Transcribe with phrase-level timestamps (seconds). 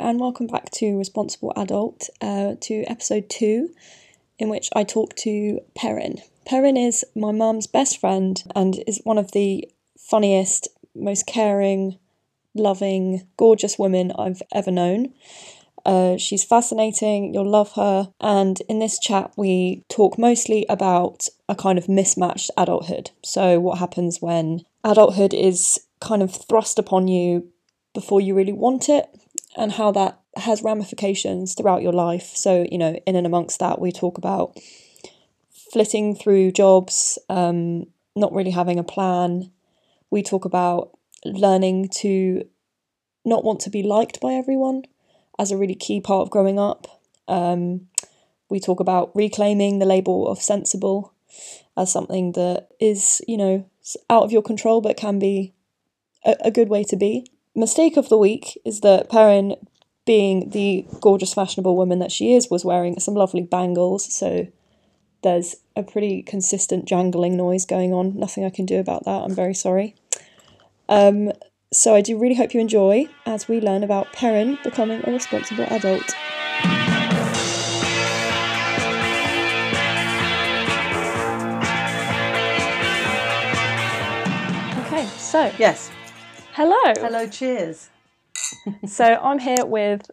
[0.00, 3.74] And welcome back to Responsible Adult, uh, to episode two,
[4.38, 6.22] in which I talk to Perrin.
[6.46, 9.68] Perrin is my mum's best friend and is one of the
[9.98, 11.98] funniest, most caring,
[12.54, 15.12] loving, gorgeous women I've ever known.
[15.84, 21.54] Uh, she's fascinating, you'll love her, and in this chat, we talk mostly about a
[21.54, 23.10] kind of mismatched adulthood.
[23.22, 27.48] So, what happens when adulthood is kind of thrust upon you
[27.94, 29.06] before you really want it,
[29.56, 32.32] and how that has ramifications throughout your life.
[32.34, 34.58] So, you know, in and amongst that, we talk about
[35.72, 39.50] flitting through jobs, um, not really having a plan.
[40.10, 42.44] We talk about learning to
[43.24, 44.82] not want to be liked by everyone
[45.38, 47.00] as a really key part of growing up.
[47.28, 47.88] Um,
[48.48, 51.14] we talk about reclaiming the label of sensible
[51.76, 53.66] as something that is, you know,
[54.10, 55.54] out of your control but can be
[56.24, 57.26] a, a good way to be.
[57.54, 59.56] Mistake of the week is that Perrin,
[60.06, 64.10] being the gorgeous, fashionable woman that she is, was wearing some lovely bangles.
[64.12, 64.48] So
[65.22, 68.18] there's a pretty consistent jangling noise going on.
[68.18, 69.22] Nothing I can do about that.
[69.22, 69.94] I'm very sorry.
[70.88, 71.32] Um,
[71.70, 75.64] so I do really hope you enjoy as we learn about Perrin becoming a responsible
[75.64, 76.14] adult.
[84.86, 85.90] Okay, so Yes.
[86.52, 86.92] Hello.
[86.96, 87.88] Hello, cheers.
[88.86, 90.10] So I'm here with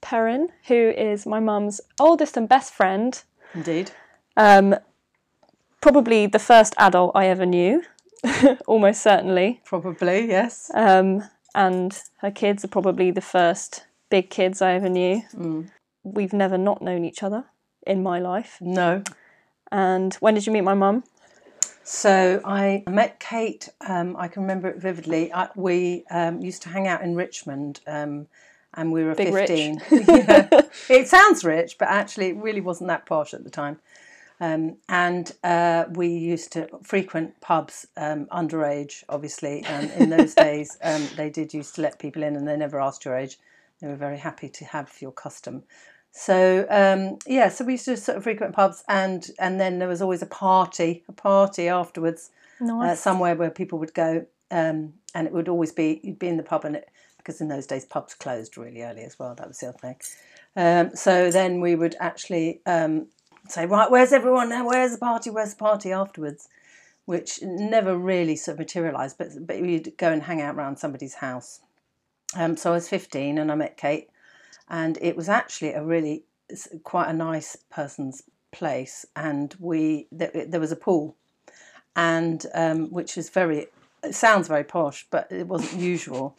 [0.00, 3.22] Perrin, who is my mum's oldest and best friend.
[3.54, 3.90] Indeed.
[4.36, 4.76] Um,
[5.80, 7.82] probably the first adult I ever knew,
[8.66, 9.60] almost certainly.
[9.64, 10.70] Probably, yes.
[10.74, 11.24] Um,
[11.54, 15.22] and her kids are probably the first big kids I ever knew.
[16.02, 17.44] We've never not known each other
[17.86, 18.58] in my life.
[18.60, 19.02] No.
[19.70, 21.04] And when did you meet my mum?
[21.84, 25.30] So I met Kate, um, I can remember it vividly.
[25.32, 28.26] I, we um, used to hang out in Richmond um,
[28.72, 29.82] and we were Big 15.
[29.90, 30.48] Yeah.
[30.88, 33.78] It sounds rich, but actually it really wasn't that posh at the time.
[34.40, 39.64] Um, and uh, we used to frequent pubs um, underage, obviously.
[39.66, 42.80] Um, in those days, um, they did used to let people in and they never
[42.80, 43.38] asked your age.
[43.80, 45.64] They were very happy to have your custom.
[46.16, 49.88] So um, yeah, so we used to sort of frequent pubs, and and then there
[49.88, 52.30] was always a party, a party afterwards,
[52.62, 56.36] uh, somewhere where people would go, um, and it would always be you'd be in
[56.36, 59.34] the pub, and it because in those days pubs closed really early as well.
[59.34, 59.96] That was the other thing.
[60.54, 63.08] Um, so then we would actually um,
[63.48, 64.68] say, right, where's everyone now?
[64.68, 65.30] Where's the party?
[65.30, 66.48] Where's the party afterwards?
[67.06, 71.14] Which never really sort of materialised, but but we'd go and hang out around somebody's
[71.14, 71.60] house.
[72.36, 74.08] Um, so I was 15 and I met Kate,
[74.68, 76.24] and it was actually a really
[76.82, 79.04] quite a nice person's place.
[79.16, 81.16] And we there, was a pool,
[81.96, 83.68] and um, which is very
[84.02, 86.36] it sounds very posh, but it wasn't usual.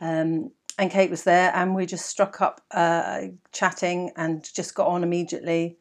[0.00, 3.22] Um, and Kate was there, and we just struck up uh,
[3.52, 5.76] chatting and just got on immediately.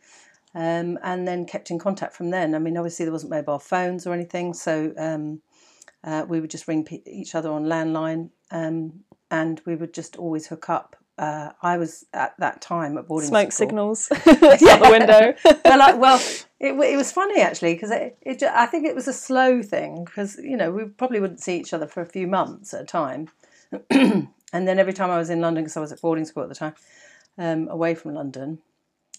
[0.53, 2.55] Um, and then kept in contact from then.
[2.55, 5.41] I mean, obviously there wasn't mobile phones or anything, so um,
[6.03, 10.47] uh, we would just ring each other on landline, um, and we would just always
[10.47, 11.00] hook up.
[11.17, 13.67] Uh, I was at that time at boarding school Smoke school.
[13.67, 15.33] signals out the window.
[15.65, 16.19] well, like, well,
[16.59, 20.05] it, it was funny actually because it, it, I think it was a slow thing
[20.05, 22.85] because you know we probably wouldn't see each other for a few months at a
[22.85, 23.29] time,
[23.91, 26.49] and then every time I was in London because I was at boarding school at
[26.49, 26.73] the time,
[27.37, 28.59] um, away from London,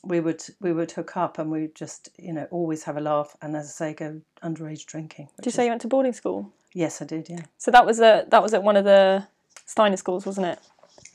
[0.05, 3.37] we would we would hook up and we'd just you know always have a laugh
[3.43, 5.29] and as I say go underage drinking.
[5.37, 6.53] Did you say you went to boarding school?
[6.75, 7.29] Yes, I did.
[7.29, 7.43] Yeah.
[7.59, 9.27] So that was a that was at one of the
[9.67, 10.59] Steiner schools, wasn't it?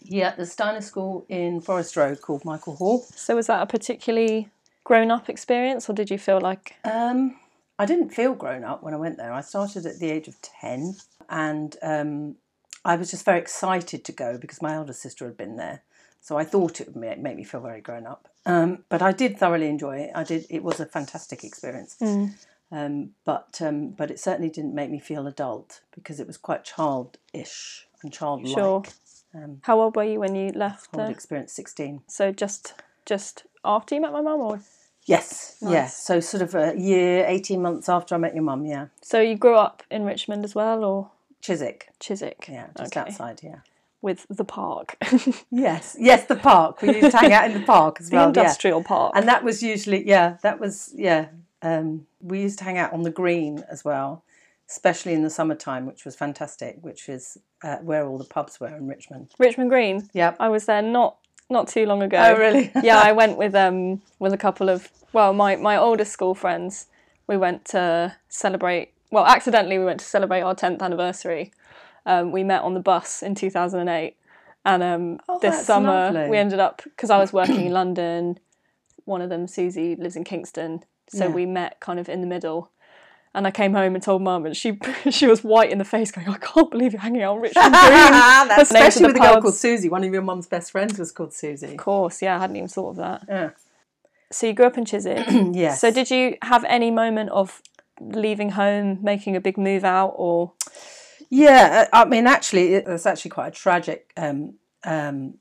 [0.10, 3.06] Yeah, the Steiner School in Forest Row called Michael Hall.
[3.16, 4.50] So was that a particularly
[4.84, 7.38] grown up experience, or did you feel like Um,
[7.78, 9.34] I didn't feel grown up when I went there.
[9.34, 10.96] I started at the age of 10
[11.30, 12.36] and um,
[12.86, 15.84] I was just very excited to go because my elder sister had been there.
[16.22, 18.28] So I thought it would make me feel very grown up.
[18.46, 20.12] Um, but I did thoroughly enjoy it.
[20.16, 20.46] I did.
[20.50, 21.98] It was a fantastic experience.
[22.72, 26.66] Um, but um, but it certainly didn't make me feel adult because it was quite
[26.66, 28.54] childish and childlike.
[28.54, 28.84] sure?
[29.64, 30.90] How old were you when you left?
[30.96, 31.12] Whole there?
[31.12, 32.02] experience 16.
[32.08, 32.74] So just
[33.06, 34.60] just after you met my mum, or
[35.06, 35.98] Yes, yes.
[36.04, 38.88] So sort of a year, 18 months after I met your mum, yeah.
[39.02, 41.12] so you grew up in Richmond as well, or
[41.42, 42.48] Chiswick, Chiswick?
[42.50, 43.00] yeah, just Okay.
[43.10, 43.60] outside, yeah.
[44.02, 44.98] With the park,
[45.50, 46.82] Yes, yes, the park.
[46.82, 48.28] We used to hang out in the park as the well.
[48.28, 49.14] industrial park.
[49.16, 51.28] And that was usually, yeah, that was, yeah.
[51.62, 54.24] Um, we used to hang out on the green as well,
[54.70, 58.68] especially in the summertime, which was fantastic, which is uh, where all the pubs were
[58.76, 59.32] in Richmond.
[59.40, 60.10] Richmond Green.
[60.14, 61.18] Yeah, I was there not
[61.50, 62.18] not too long ago.
[62.18, 62.72] Oh, really?
[62.84, 66.88] yeah, I went with um with a couple of well, my my oldest school friends.
[67.28, 68.94] We went to celebrate.
[69.12, 71.52] Well, accidentally, we went to celebrate our tenth anniversary.
[72.06, 74.16] Um, we met on the bus in two thousand and eight,
[74.66, 76.30] And um, Oh, this summer lovely.
[76.30, 78.40] we ended up because I was working in London.
[79.06, 81.32] One of them, Susie, lives in Kingston, so Yeah.
[81.34, 82.72] we met kind of in the middle.
[83.34, 84.80] And I came home and told mum, and she
[85.12, 87.74] she was white in the face, going, "I can't believe you're hanging out with Richmond
[87.74, 87.82] Green."
[88.48, 89.90] That's especially with the a girl called Susie.
[89.90, 91.68] One of your mum's best friends was called Susie.
[91.68, 93.26] Of course, yeah, I hadn't even thought of that.
[93.28, 93.50] Yeah.
[94.32, 95.26] So you grew up in Chiswick.
[95.54, 95.80] Yes.
[95.80, 97.62] So did you have any moment of
[98.00, 100.54] leaving home, making a big move out, or
[101.30, 105.36] Yeah, uh, I mean, actually, it's actually quite a tragic um, um,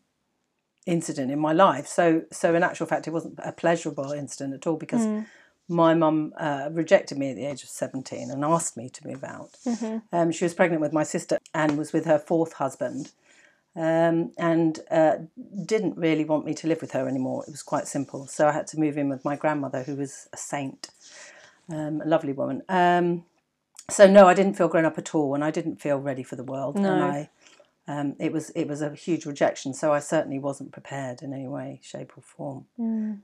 [0.87, 1.87] incident in my life.
[1.87, 5.05] So, so in actual fact, it wasn't a pleasurable incident at all because
[5.69, 9.25] my mum uh, rejected me at the age of seventeen and asked me to move
[9.25, 9.51] out.
[10.13, 13.13] Um, she was pregnant with my sister and was with her fourth husband.
[13.79, 15.17] Um, and uh,
[15.67, 17.45] didn't really want me to live with her anymore.
[17.47, 18.27] It was quite simple.
[18.27, 20.89] So I had to move in with my grandmother, who was a saint,
[21.71, 22.63] um, a lovely woman.
[22.71, 23.27] Um,
[23.91, 26.37] so no, I didn't feel grown up at all, and I didn't feel ready for
[26.37, 26.77] the world.
[26.77, 26.91] No.
[26.91, 27.29] And I,
[27.89, 29.73] um, it was it was a huge rejection.
[29.73, 32.67] So I certainly wasn't prepared in any way, shape, or form.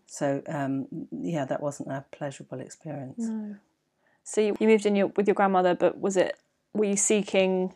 [0.06, 3.28] So um, yeah, that wasn't a pleasurable experience.
[4.22, 5.74] so you, you moved in your, with your grandmother?
[5.74, 6.36] But was it
[6.74, 7.74] were you seeking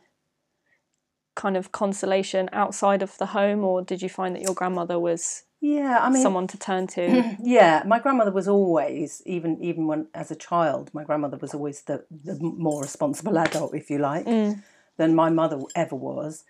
[1.34, 5.44] kind of consolation outside of the home, or did you find that your grandmother was
[5.60, 7.36] Yeah, I mean, someone to turn to?
[7.42, 11.82] yeah, my grandmother was always, even even when as a child, my grandmother was always
[11.82, 14.26] the, the more responsible adult, if you like,
[14.96, 16.44] than my mother ever was.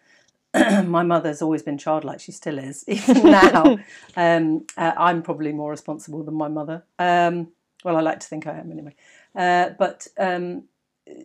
[0.87, 3.79] my mother's always been childlike; she still is, even now.
[4.17, 6.85] um, uh, I'm probably more responsible than my mother.
[6.99, 7.49] Um,
[7.85, 8.94] well, I like to think I am anyway.
[9.35, 10.64] Uh, but um,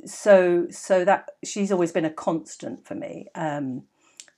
[0.05, 3.27] so so that she's always been a constant for me.
[3.35, 3.83] Um,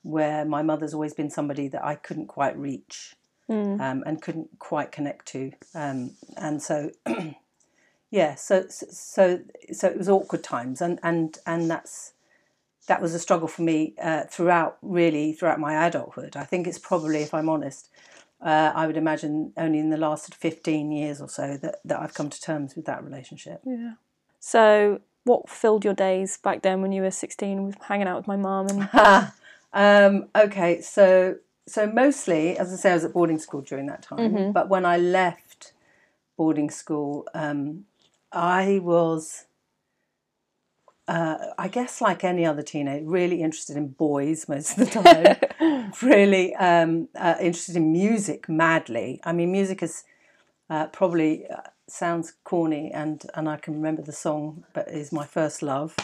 [0.03, 3.15] where my mother's always been somebody that I couldn't quite reach
[3.49, 6.91] um, and couldn't quite connect to, um, and so
[8.11, 9.39] yeah, so so
[9.71, 12.13] so it was awkward times, and and and that's
[12.87, 16.35] that was a struggle for me uh, throughout really throughout my adulthood.
[16.35, 17.89] I think it's probably, if I'm honest,
[18.41, 22.13] uh, I would imagine only in the last fifteen years or so that that I've
[22.13, 23.61] come to terms with that relationship.
[23.65, 23.93] Yeah.
[24.39, 28.27] So what filled your days back then when you were sixteen, with hanging out with
[28.27, 29.31] my mum and
[29.73, 34.03] Um, okay, so so mostly, as I say, I was at boarding school during that
[34.03, 34.33] time.
[34.51, 35.73] But when I left
[36.37, 37.85] boarding school, um,
[38.31, 39.45] I was,
[41.07, 45.91] uh, I guess, like any other teenager, really interested in boys most of the time.
[46.01, 49.19] really um, uh, interested in music madly.
[49.23, 50.03] I mean, music is
[50.69, 55.25] uh, probably uh, sounds corny, and and I can remember the song, but is my
[55.25, 55.95] first love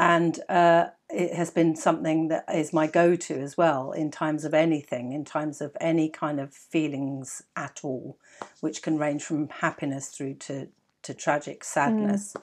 [0.00, 4.54] and uh, it has been something that is my go-to as well in times of
[4.54, 8.16] anything in times of any kind of feelings at all
[8.60, 10.68] which can range from happiness through to
[11.02, 12.34] to tragic sadness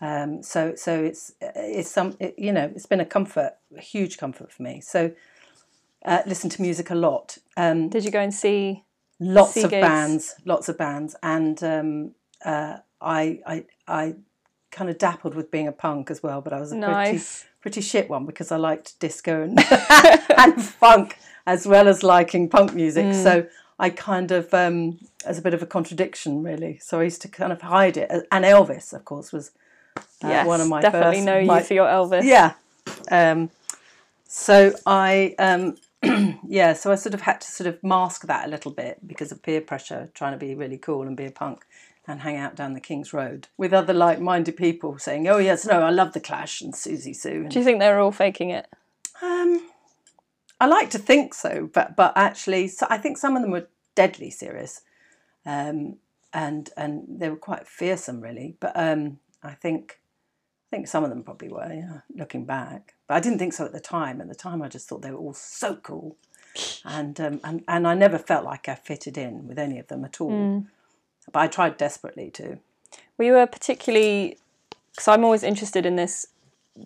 [0.00, 4.18] um, so so it's it's some it, you know it's been a comfort a huge
[4.18, 5.12] comfort for me so
[6.04, 8.84] uh, listen to music a lot um, did you go and see?
[9.18, 12.10] lots of bands, lots of bands, and um,
[12.44, 14.14] uh, I, I, I
[14.70, 17.08] kind of dappled with being a punk as well, but I was a Nice.
[17.08, 17.24] pretty,
[17.60, 19.58] pretty shit one because I liked disco and,
[20.36, 23.06] and funk as well as liking punk music.
[23.06, 23.22] Mm.
[23.22, 23.46] So
[23.78, 26.78] I kind of, um, as a bit of a contradiction, really.
[26.78, 28.10] So I used to kind of hide it.
[28.30, 29.52] And Elvis, of course, was
[29.96, 31.26] uh, yes, one of my definitely first.
[31.26, 32.22] know my- you for your Elvis.
[32.24, 32.52] yeah.
[33.10, 33.50] Um,
[34.28, 35.76] so I, um,
[36.46, 39.32] yeah, so I sort of had to sort of mask that a little bit because
[39.32, 41.64] of peer pressure, trying to be really cool and be a punk
[42.08, 45.80] and hang out down the King's Road with other like-minded people saying, "Oh yes, no,
[45.82, 48.50] I love the Clash and Siouxsie Sioux." And, Do you think they were all faking
[48.50, 48.66] it?
[49.22, 49.68] um,
[50.60, 53.66] I like to think so, but but actually, so I think some of them were
[53.94, 54.82] deadly serious,
[55.44, 55.96] um,
[56.32, 58.56] and and they were quite fearsome, really.
[58.60, 60.00] But um, I think
[60.66, 62.94] I think some of them probably were, yeah, looking back.
[63.06, 64.20] But I didn't think so at the time.
[64.20, 66.16] At the time, I just thought they were all so cool,
[66.84, 70.04] and um, and and I never felt like I fitted in with any of them
[70.04, 70.30] at all.
[71.32, 72.58] But I tried desperately to.
[73.18, 74.38] We were particularly?
[74.90, 76.26] Because I'm always interested in this.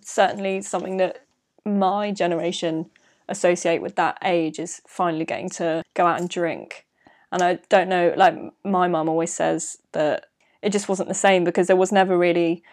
[0.03, 1.25] Certainly, something that
[1.65, 2.89] my generation
[3.27, 6.85] associate with that age is finally getting to go out and drink.
[7.31, 10.27] And I don't know, like my mum always says that
[10.61, 12.63] it just wasn't the same because there was never really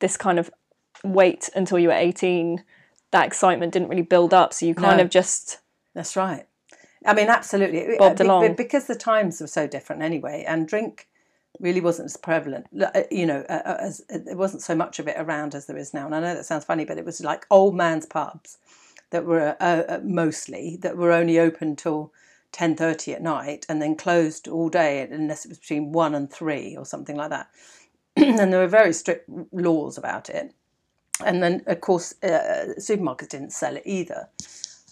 [0.00, 0.50] this kind of
[1.04, 2.62] wait until you were 18.
[3.10, 5.04] That excitement didn't really build up, so you kind No.
[5.04, 5.58] of just
[5.94, 6.46] That's right.
[7.06, 7.96] I mean, absolutely.
[7.96, 8.54] Uh, Bobbed be- be- along.
[8.54, 11.08] because the times were so different anyway, and drink
[11.60, 12.66] really wasn't as prevalent.
[12.80, 15.94] Uh, You know, uh, as there wasn't so much of it around as there is
[15.94, 16.06] now.
[16.06, 18.58] And I know that sounds funny, but it was like old man's pubs
[19.10, 22.12] that were uh, mostly that were only open till
[22.52, 26.30] ten thirty at night, and then closed all day unless it was between one and
[26.30, 27.48] three or something like that.
[28.16, 30.52] and there were very strict laws about it.
[31.24, 34.28] And then, of course, uh, supermarkets didn't sell it either.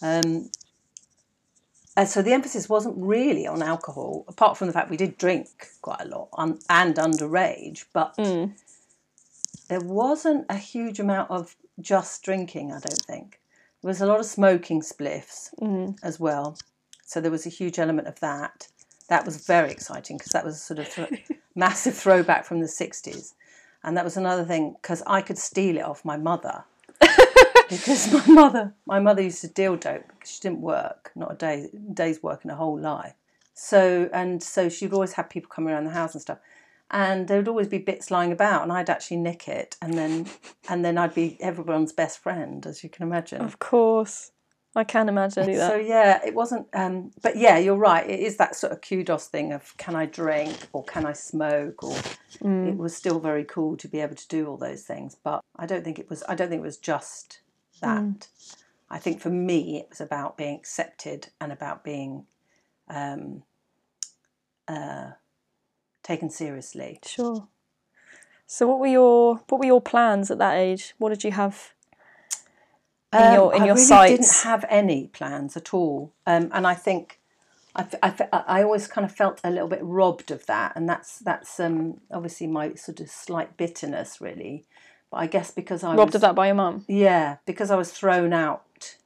[0.01, 0.49] Um,
[1.95, 5.47] and so the emphasis wasn't really on alcohol, apart from the fact we did drink
[5.81, 8.13] quite a lot un- and underage, but
[9.67, 13.39] there wasn't a huge amount of just drinking, I don't think.
[13.81, 15.49] There was a lot of smoking spliffs
[16.03, 16.57] as well.
[17.07, 18.67] So there was a huge element of that.
[19.07, 21.07] That was very exciting because that was a sort of thro-
[21.55, 23.33] massive throwback from the 60s.
[23.81, 26.65] And that was another thing because I could steal it off my mother.
[27.69, 31.35] because my mother, my mother used to deal dope because she didn't work, not a
[31.35, 33.13] day, day's work in her whole life.
[33.53, 36.39] So and so she'd always have people coming around the house and stuff,
[36.91, 40.27] and there would always be bits lying about, and I'd actually nick it, and then
[40.69, 43.41] and then I'd be everyone's best friend, as you can imagine.
[43.41, 44.31] Of course.
[44.77, 45.45] I can imagine.
[45.55, 46.67] So yeah, it wasn't.
[46.73, 48.07] Um, but yeah, you're right.
[48.07, 51.83] It is that sort of kudos thing of can I drink or can I smoke
[51.83, 51.97] or
[52.41, 55.17] it was still very cool to be able to do all those things.
[55.21, 56.23] But I don't think it was.
[56.29, 57.39] I don't think it was just
[57.81, 58.27] that.
[58.89, 62.25] I think for me, it was about being accepted and about being
[62.87, 63.43] um,
[64.67, 65.11] uh,
[66.03, 66.99] taken seriously.
[67.05, 67.47] Sure.
[68.45, 70.93] So what were your what were your plans at that age?
[70.97, 71.73] What did you have
[73.13, 74.11] in your in Um, I your really sights?
[74.11, 77.19] didn't have any plans at all, um, and I think
[77.75, 81.19] I, I, I, always kind of felt a little bit robbed of that, and that's
[81.19, 84.65] that's um, obviously my sort of slight bitterness, really.
[85.11, 86.85] But I guess because I Robbed was, of that by your mum.
[86.87, 88.97] yeah, because I was thrown out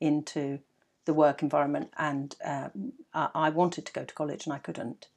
[0.00, 0.60] into
[1.04, 5.08] the work environment, and um, I, I wanted to go to college and I couldn't.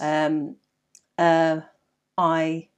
[0.00, 0.56] Um,
[1.18, 1.62] uh,
[2.16, 2.68] I,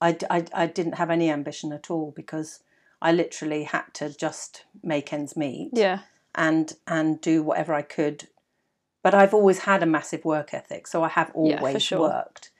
[0.00, 2.60] I, I, I didn't have any ambition at all because
[3.02, 6.00] I literally had to just make ends meet Yeah.
[6.34, 8.28] and and do whatever I could.
[9.02, 12.00] But I've always had a massive work ethic, so I have Yeah, always sure.
[12.00, 12.50] worked,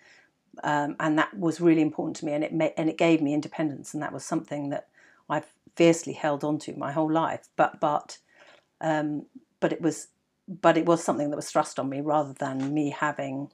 [0.62, 3.34] um, and that was really important to me, and it ma- and it gave me
[3.34, 4.88] independence, and that was something that
[5.28, 7.48] I've fiercely held on to my whole life.
[7.56, 8.18] But but
[8.80, 9.26] um,
[9.60, 10.08] but it was
[10.48, 13.50] but it was something that was thrust on me rather than me having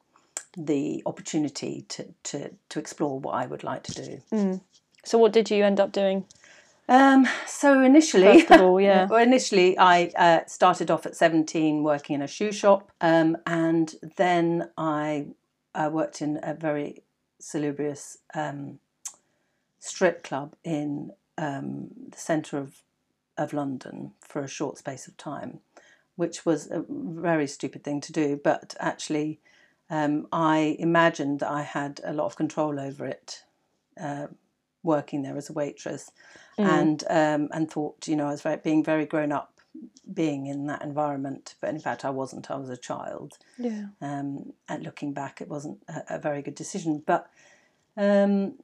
[0.56, 3.92] the opportunity to to to explore what I would like to
[4.30, 4.60] do.
[5.04, 6.24] So what did you end up doing?
[6.88, 9.06] Um, so initially, First of all, yeah.
[9.06, 13.94] well, initially I uh, started off at seventeen working in a shoe shop, um, and
[14.16, 15.26] then I
[15.74, 17.02] uh, worked in a very
[17.40, 18.78] salubrious um,
[19.80, 22.82] strip club in um, the centre of
[23.36, 25.60] of London for a short space of time,
[26.14, 29.40] which was a very stupid thing to do, but actually.
[29.88, 33.44] Um, I imagined that I had a lot of control over it,
[34.00, 34.26] uh,
[34.86, 36.10] working there as a waitress,
[36.56, 39.60] and um, and thought you know I was very, being very grown up,
[40.12, 41.54] being in that environment.
[41.60, 42.50] But in fact, I wasn't.
[42.50, 43.36] I was a child.
[43.58, 43.86] Yeah.
[44.00, 47.02] Um, and looking back, it wasn't a, a very good decision.
[47.04, 47.28] But
[47.96, 48.54] um,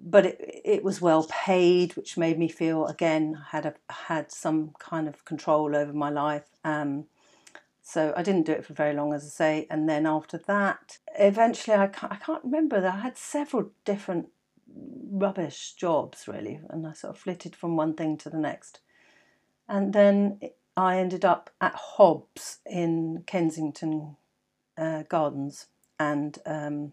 [0.00, 4.30] but it it was well paid, which made me feel again I had a had
[4.30, 6.44] some kind of control over my life.
[6.62, 7.06] Um,
[7.86, 9.66] so I didn't do it for very long, as I say.
[9.68, 14.30] And then after that, eventually, I can't, I can't remember that I had several different
[15.10, 18.80] rubbish jobs, really, and I sort of flitted from one thing to the next.
[19.68, 20.40] And then
[20.76, 24.16] I ended up at Hobbs in Kensington
[24.76, 25.66] uh, Gardens,
[25.98, 26.92] and um,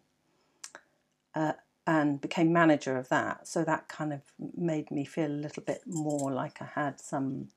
[1.33, 1.53] uh,
[1.88, 3.47] and became manager of that.
[3.47, 4.21] So that kind of
[4.55, 7.50] made me feel a little bit more like I had some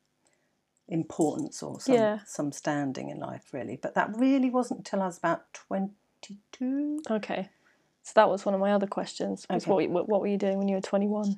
[0.88, 2.18] importance or some Yeah.
[2.26, 3.76] some standing in life, really.
[3.76, 7.02] But that really wasn't until I was about twenty two.
[7.10, 7.50] Okay.
[8.04, 9.46] So that was one of my other questions.
[9.50, 9.70] Okay.
[9.70, 11.36] what, what what were you doing when you were 21?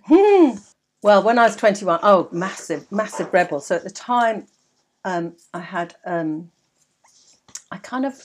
[1.02, 3.60] Well, when I was 21, oh, massive, massive rebel.
[3.60, 4.46] So at the time,
[5.04, 6.50] um, I had, um,
[7.70, 8.20] I kind of,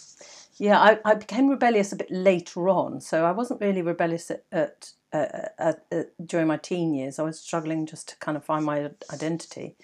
[0.58, 3.02] yeah, I, I became rebellious a bit later on.
[3.02, 7.20] So I wasn't really rebellious at, at, uh, at, at during my teen years.
[7.20, 9.76] I was struggling just to kind of find my identity.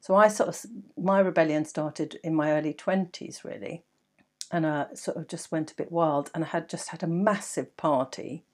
[0.00, 0.64] So I sort of,
[0.96, 3.84] my rebellion started in my early 20s, really.
[4.50, 6.30] And I sort of just went a bit wild.
[6.34, 8.44] And I had just had a massive party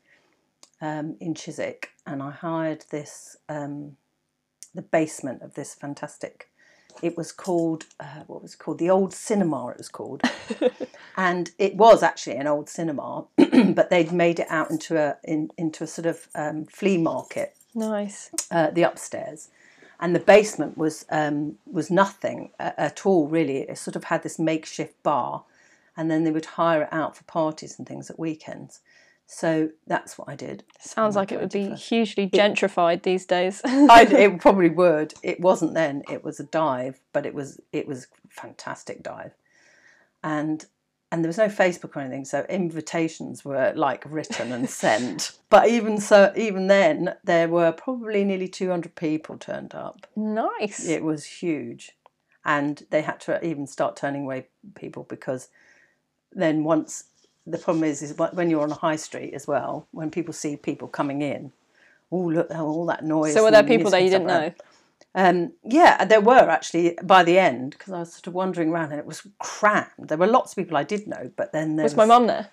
[0.81, 3.97] um, in Chiswick, and I hired this um,
[4.75, 6.51] the basement of this fantastic.
[7.03, 9.69] It was called uh, what was it called the old cinema.
[9.69, 10.23] It was called,
[11.17, 15.51] and it was actually an old cinema, but they'd made it out into a in,
[15.57, 17.57] into a sort of um, flea market.
[17.75, 18.31] Nice.
[18.51, 19.49] Uh, the upstairs,
[19.99, 23.59] and the basement was um, was nothing a- at all really.
[23.59, 25.45] It sort of had this makeshift bar,
[25.97, 28.81] and then they would hire it out for parties and things at weekends.
[29.27, 30.65] So that's what I did.
[30.81, 33.63] Sounds like it would be hugely gentrified these days.
[33.65, 35.15] I, it probably would.
[35.23, 36.03] It wasn't then.
[36.11, 39.33] It was a dive, but it was it was fantastic dive,
[40.23, 40.67] and
[41.11, 45.33] and there was no Facebook or anything, so invitations were like written and sent.
[45.49, 50.09] But even so, even then, there were probably nearly two hundred people turned up.
[50.17, 50.85] nice.
[50.85, 51.93] It was huge,
[52.45, 55.49] and they had to even start turning away people because
[56.35, 57.05] then once
[57.47, 60.57] the problem is is when you're on a high street as well, when people see
[60.57, 61.53] people coming in,
[62.11, 63.35] oh look, all that noise.
[63.35, 64.53] So were there people that you didn't know?
[65.17, 68.91] Um, yeah, there were actually by the end because I was sort of wandering around
[68.91, 70.09] and it was crammed.
[70.09, 72.49] There were lots of people I did know, but then there Was my mum there?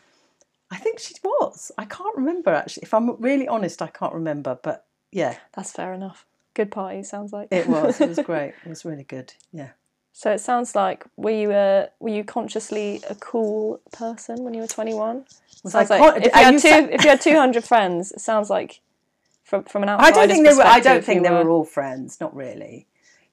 [0.69, 1.71] I think she was.
[1.77, 2.83] I can't remember actually.
[2.83, 4.59] If I'm really honest, I can't remember.
[4.61, 6.25] But yeah, That's fair enough.
[6.53, 7.47] Good party, sounds like.
[7.49, 7.99] it was.
[7.99, 8.53] It was great.
[8.65, 9.33] It was really good.
[9.51, 9.69] Yeah.
[10.13, 14.61] So it sounds like were you uh, were you consciously a cool person when you
[14.61, 15.25] were twenty one?
[15.65, 17.63] Sounds I like con- if you had you two sa- if you had two hundred
[17.63, 18.81] friends, it sounds like
[19.43, 20.63] from from an I don't think they were.
[20.63, 22.19] I don't think they were all friends.
[22.19, 22.87] Not really.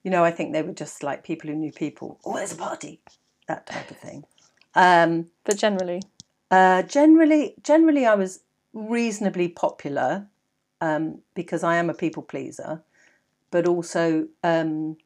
[0.05, 2.19] You know, I think they were just like people who knew people.
[2.25, 3.01] Oh, there's a party.
[3.49, 4.25] That type of thing.
[4.75, 6.03] Um, But generally,
[6.51, 8.41] Uh, generally, generally, I was
[8.73, 10.29] reasonably popular
[10.81, 12.83] um, because I am a people pleaser,
[13.51, 14.97] but also um,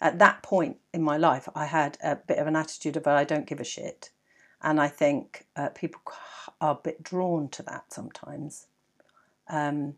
[0.00, 3.24] at that point in my life, I had a bit of an attitude of I
[3.24, 4.10] don't give a shit,
[4.62, 6.00] and I think uh, people
[6.60, 8.66] are a bit drawn to that sometimes.
[9.48, 9.94] Um,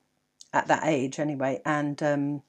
[0.54, 2.42] at that age, anyway, and um,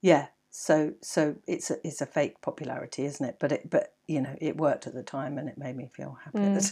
[0.00, 3.36] yeah, so so it's a it's a fake popularity, isn't it?
[3.40, 6.18] But it but you know it worked at the time, and it made me feel
[6.24, 6.68] happy at the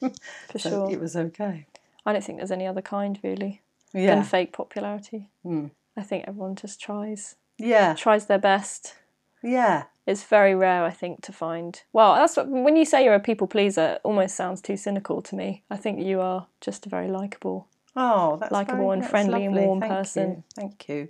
[0.00, 0.12] time.
[0.50, 0.90] for so sure.
[0.90, 1.66] it was okay.
[2.04, 5.28] I don't think there's any other kind really Yeah, than fake popularity.
[5.44, 5.70] Mm.
[5.96, 8.94] I think everyone just tries yeah, tries their best.
[9.42, 9.84] Yeah.
[10.06, 11.80] It's very rare, I think, to find.
[11.92, 13.92] Well, that's what, when you say you're a people pleaser.
[13.94, 15.62] It almost sounds too cynical to me.
[15.70, 17.68] I think you are just a very likable.
[17.94, 20.30] Oh, that's Likeable very- and friendly and warm Thank person.
[20.30, 20.44] You.
[20.56, 21.08] Thank you.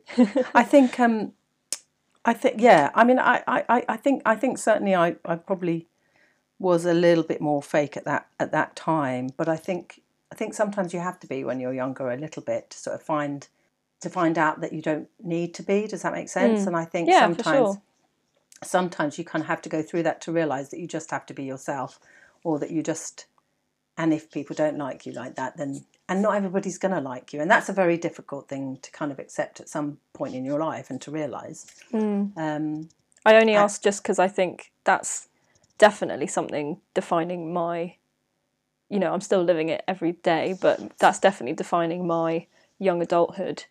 [0.55, 1.01] I think.
[1.01, 1.33] Um,
[2.25, 2.57] I think.
[2.61, 2.91] Yeah.
[2.95, 4.23] I mean, I, I, I- think.
[4.27, 4.95] I think certainly.
[4.95, 5.87] I, I probably
[6.59, 10.03] was a little bit more fake at that at that time, but I think.
[10.33, 12.95] I think sometimes you have to be when you're younger a little bit to sort
[12.95, 13.49] of find
[14.01, 15.87] to find out that you don't need to be.
[15.87, 16.67] Does that make sense?
[16.67, 17.13] And I think Mm.
[17.13, 17.83] Yeah, sometimes sure.
[18.63, 21.27] Sometimes you kind of have to go through that to realize that you just have
[21.27, 21.99] to be yourself
[22.45, 23.27] or that you just
[23.97, 27.33] and if people don't like you like that then and not everybody's going to like
[27.33, 30.45] you and that's a very difficult thing to kind of accept at some point in
[30.45, 32.37] your life and to realize Mm.
[32.37, 32.89] um,
[33.25, 35.29] I only ask just because I think that's
[35.79, 37.97] definitely something defining my.
[38.89, 42.47] You know, I'm still living it every day, but that's definitely defining my
[42.79, 43.65] young adulthood.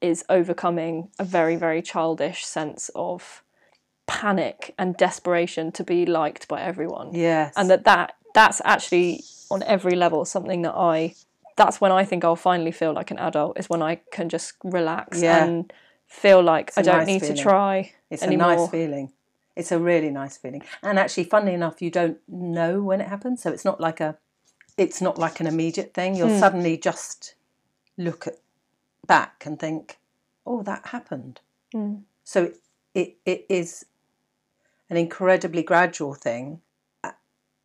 [0.00, 3.42] Is overcoming a very very childish sense of
[4.06, 7.14] panic and desperation to be liked by everyone.
[7.14, 11.14] yes and that, that that's actually on every level something that I
[11.56, 14.54] that's when I think I'll finally feel like an adult is when I can just
[14.62, 15.44] relax Yeah.
[15.44, 15.72] and
[16.06, 17.36] feel like I don't nice need feeling.
[17.36, 18.52] to try it's anymore.
[18.52, 19.12] a nice feeling
[19.56, 23.42] it's a really nice feeling and actually funnily enough you don't know when it happens
[23.42, 24.16] so it's not like a
[24.76, 26.38] it's not like an immediate thing you'll Hmm.
[26.38, 27.34] suddenly just
[27.96, 28.34] look at
[29.06, 29.98] back and think
[30.46, 31.40] oh that happened
[31.74, 32.02] Mm.
[32.22, 32.52] so
[32.94, 33.84] it, it is
[34.88, 36.60] an incredibly gradual thing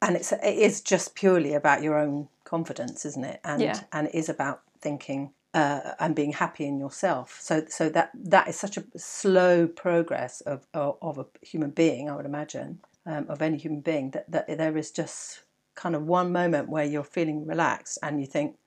[0.02, 3.80] and it's it is just purely about your own confidence isn't it and Yeah.
[3.92, 8.48] and it is about thinking uh, and being happy in yourself so so that that
[8.48, 13.26] is such a slow progress of of, of a human being i would imagine um,
[13.30, 15.44] of any human being that, that there is just
[15.76, 18.58] kind of one moment where you're feeling relaxed and you think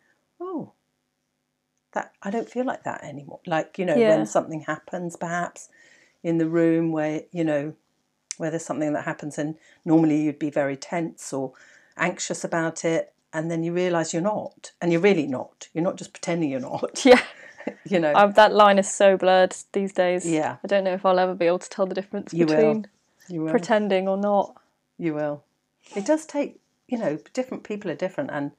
[0.40, 0.72] oh
[1.92, 3.40] that I don't feel like that anymore.
[3.46, 4.08] Like you know, Yeah.
[4.16, 5.68] when something happens, perhaps
[6.22, 7.74] in the room where you know
[8.38, 11.52] where there's something that happens, and normally you'd be very tense or
[11.96, 15.68] anxious about it, and then you realise you're not, and you're really not.
[15.72, 17.04] You're not just pretending you're not.
[17.04, 17.22] Yeah,
[17.84, 20.26] You know, i that line is so blurred these days.
[20.26, 20.56] Yeah.
[20.62, 22.56] I don't know if I'll ever be able to tell the difference You will.
[22.56, 22.86] between
[23.28, 23.50] you will.
[23.50, 24.60] pretending or not.
[24.98, 25.44] You will.
[25.96, 28.52] It does take, you know, different people are different, and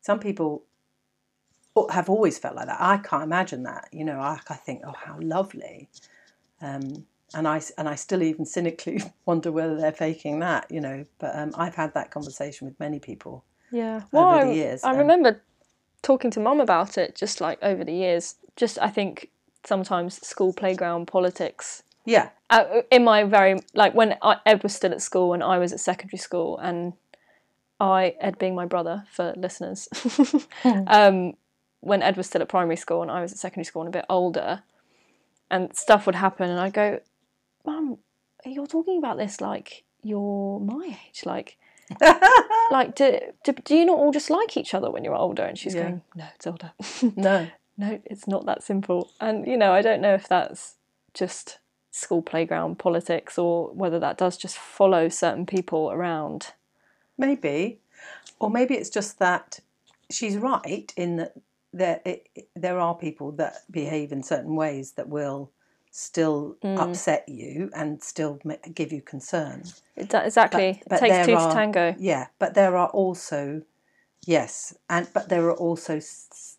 [0.00, 0.64] some people
[1.90, 2.80] have always felt like that.
[2.80, 3.88] I can't imagine that.
[3.92, 5.88] You know, I, I think, oh, how lovely,
[6.60, 10.70] um, and I and I still even cynically wonder whether they're faking that.
[10.70, 13.44] You know, but um, I've had that conversation with many people.
[13.70, 14.02] Yeah.
[14.12, 15.42] Well, Over I, the years, I remember
[16.02, 18.36] talking to mum about it just like over the years.
[18.56, 19.30] Just I think
[19.64, 24.92] sometimes school playground politics Yeah, uh, in my very like when I, Ed was still
[24.92, 26.94] at school and I was at secondary school and
[27.80, 29.88] I Ed being my brother for listeners
[30.64, 31.34] um,
[31.80, 33.98] when Ed was still at primary school and I was at secondary school and a
[33.98, 34.62] bit older
[35.50, 37.00] and stuff would happen and I'd go
[37.64, 37.98] mum
[38.44, 41.56] you're talking about this like you're my age like
[42.70, 45.58] like do, do, do you not all just like each other when you're older and
[45.58, 45.82] she's Yeah.
[45.82, 46.72] going no it's older
[47.16, 49.10] no, no, it's not that simple.
[49.20, 50.76] And you know, I don't know if that's
[51.14, 51.58] just
[51.90, 56.48] school playground politics or whether that does just follow certain people around.
[57.18, 57.80] maybe,
[58.38, 59.60] or maybe it's just that
[60.10, 61.34] she's right in that
[61.72, 65.50] there it, there are people that behave in certain ways that will
[65.92, 66.78] still Mm.
[66.80, 68.40] upset you and still
[68.74, 69.62] give you concern.
[69.94, 70.82] Exactly.
[70.88, 71.94] but it takes two are- to tango.
[71.98, 73.62] Yeah, but there are also
[74.26, 76.00] yes, and but there are also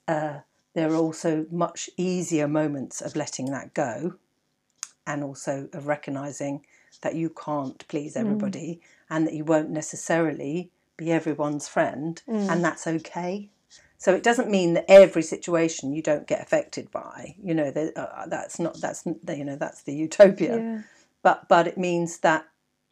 [0.07, 0.39] uh,
[0.75, 4.15] there are also much easier moments of letting that go,
[5.07, 6.65] and also of recognizing
[7.01, 12.85] that you can't please everybody and that you won't necessarily be everyone's friend, and that's
[12.85, 13.49] okay.
[14.03, 17.35] So it doesn't mean that every situation you don't get affected by.
[17.41, 20.81] You know, that uh, that's not that's you know that's the utopia Yeah.
[21.21, 22.45] but but it means that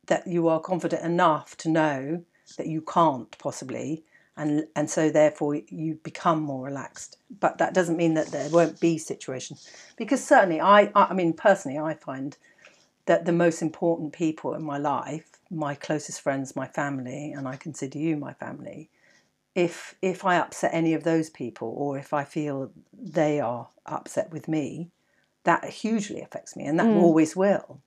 [0.05, 2.23] that you are confident enough to know
[2.57, 4.05] that you can't possibly
[4.37, 8.79] and and so therefore you become more relaxed but that doesn't mean that there won't
[8.79, 12.37] be situations because certainly i I mean personally i find
[13.05, 17.55] that the most important people in my life my closest friends my family and i
[17.57, 18.89] consider you my family
[19.55, 24.31] if if i upset any of those people or if i feel they are upset
[24.31, 24.89] with me
[25.43, 27.81] that hugely affects me and that always will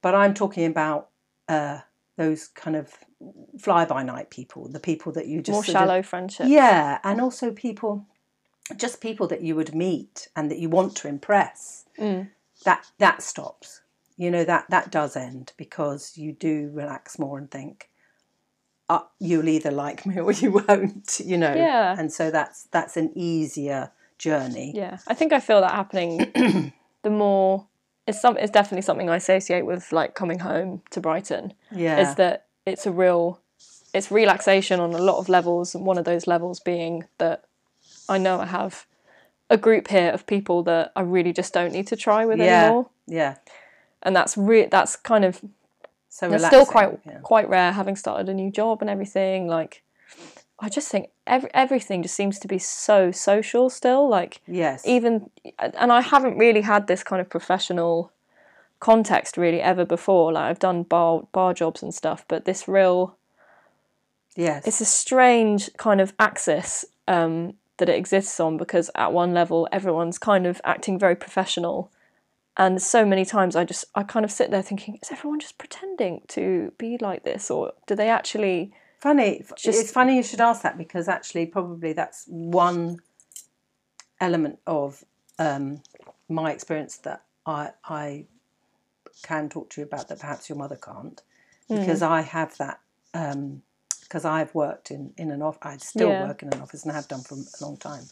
[0.00, 1.08] but I'm talking about
[1.48, 1.80] uh,
[2.16, 2.92] those kind of
[3.58, 6.46] fly by night people, the people that you just More sort of- shallow friendship.
[6.48, 8.06] yeah, and also people,
[8.76, 11.86] just people that you would meet and that you want to impress.
[11.98, 12.30] Mm.
[12.64, 13.80] That that stops.
[14.16, 17.90] You know that that does end because you do relax more and think,
[18.88, 21.20] uh, you'll either like me or you won't.
[21.24, 21.54] You know.
[21.54, 21.94] Yeah.
[21.98, 24.72] And so that's that's an easier journey.
[24.74, 26.18] Yeah, I think I feel that happening.
[27.02, 27.66] the more
[28.08, 31.52] it's some, it's definitely something I associate with like coming home to Brighton.
[31.70, 32.00] Yeah.
[32.00, 33.40] Is that it's a real,
[33.92, 35.74] it's relaxation on a lot of levels.
[35.74, 37.44] and One of those levels being that
[38.08, 38.86] I know I have
[39.50, 42.64] a group here of people that I really just don't need to try with yeah.
[42.64, 43.36] anymore, Yeah.
[44.02, 45.40] and that's re- that's kind of
[46.18, 47.20] So it's still quite yeah.
[47.22, 49.46] quite rare having started a new job and everything.
[49.46, 49.84] Like,
[50.58, 54.08] I just think every, everything just seems to be so social still.
[54.08, 54.84] Like, Yes.
[54.84, 58.10] even and I haven't really had this kind of professional
[58.80, 60.32] context really ever before.
[60.32, 63.16] Like I've done bar bar jobs and stuff, but this real
[64.34, 64.66] yes.
[64.66, 69.68] it's a strange kind of axis um, that it exists on because at one level
[69.70, 71.92] everyone's kind of acting very professional.
[72.58, 75.58] And so many times I just I kind of sit there thinking, is everyone just
[75.58, 78.72] pretending to be like this, or do they actually?
[78.98, 79.44] Funny.
[79.56, 82.98] Just- it's funny you should ask that because actually, probably that's one
[84.20, 85.04] element of
[85.38, 85.80] um,
[86.28, 88.26] my experience that I I
[89.22, 91.22] can talk to you about that perhaps your mother can't
[91.68, 92.80] because I have that
[94.02, 95.60] because I've worked in in an office.
[95.62, 96.26] I still Yeah.
[96.26, 98.04] work in an office and have done for a long time,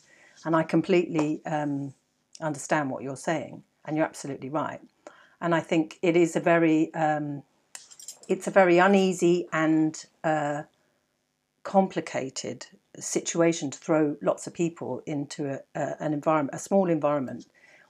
[0.44, 1.94] and I completely um,
[2.40, 4.80] understand what you're saying, and you're absolutely right.
[5.40, 7.42] And I think it is a very um,
[8.28, 10.62] it's a very uneasy and uh,
[11.62, 12.66] complicated
[12.98, 17.46] situation to throw lots of people into a, a, an environment, a small environment,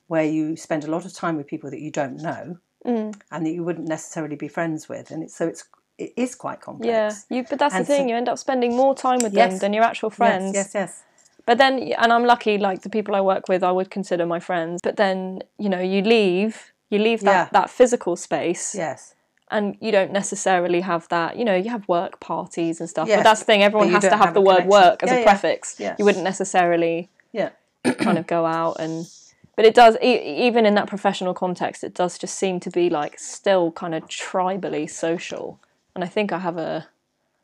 [0.09, 3.21] where you spend a lot of time with people that you don't know Mm.
[3.33, 5.65] and that you wouldn't necessarily be friends with, and it's, so it's
[5.99, 7.27] it is quite complex.
[7.29, 7.45] Yeah, you.
[7.51, 8.03] But that's And the thing.
[8.05, 10.55] so- you end up spending more time with them than your actual friends.
[10.55, 11.03] Yes, yes, yes.
[11.47, 14.41] But then, and I'm lucky, like the people I work with, I would consider my
[14.41, 14.81] friends.
[14.83, 17.49] But then, you know, you leave, you leave that, Yeah.
[17.53, 19.15] that physical space, Yes.
[19.51, 21.37] and you don't necessarily have that.
[21.37, 23.07] You know, you have work parties and stuff.
[23.09, 24.71] Yes, but that's the thing, everyone has to have have the word connection.
[24.91, 25.25] work as Yeah, a yeah.
[25.25, 25.77] prefix.
[25.79, 25.97] Yes.
[25.99, 27.51] You wouldn't necessarily Yeah.
[27.99, 29.07] kind of go out and.
[29.55, 32.91] But it does, e- even in that professional context, it does just seem to be
[32.91, 35.59] like still kind of tribally social.
[35.95, 36.89] And I think I have a,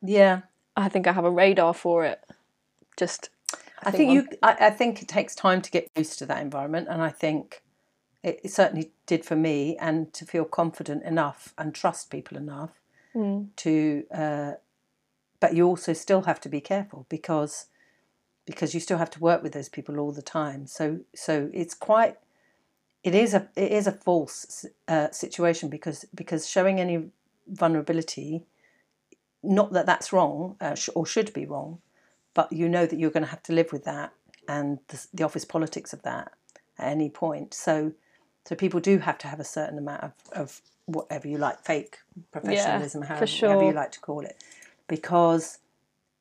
[0.03, 0.41] Yeah.
[0.77, 2.21] I think I have a radar for it.
[2.99, 3.31] Just,
[3.83, 4.29] I think you.
[4.43, 7.63] I, I think it takes time to get used to that environment, and I think
[8.23, 12.71] it, it certainly did for me, and to feel confident enough and trust people enough
[13.57, 14.05] to.
[14.15, 14.53] Uh,
[15.41, 17.67] but you also still have to be careful because
[18.47, 20.67] because you still have to work with those people all the time.
[20.67, 22.17] So so it's quite.
[23.03, 27.11] It is a it is a false uh, situation because because showing any
[27.49, 28.45] vulnerability,
[29.43, 31.81] not that that's wrong uh, sh- or should be wrong,
[32.35, 34.13] but you know that you're going to have to live with that
[34.49, 36.33] and the, the office politics of that
[36.79, 37.55] at any point.
[37.55, 37.93] So,
[38.45, 41.99] so people do have to have a certain amount of, of whatever you like, fake
[42.33, 43.49] professionalism, for however, sure.
[43.51, 44.43] whatever you like to call it,
[44.89, 45.59] because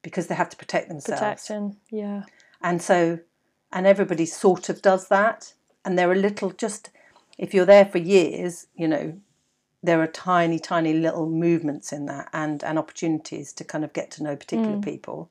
[0.03, 1.21] because they have to protect themselves.
[1.21, 1.77] protection.
[1.91, 2.23] Yeah.
[2.61, 3.19] And so,
[3.71, 5.53] and everybody sort of does that.
[5.85, 6.89] And they're a little just,
[7.37, 9.19] if you're there for years, you know,
[9.83, 14.11] there are tiny, tiny little movements in that and, and opportunities to kind of get
[14.11, 14.83] to know particular mm.
[14.83, 15.29] people.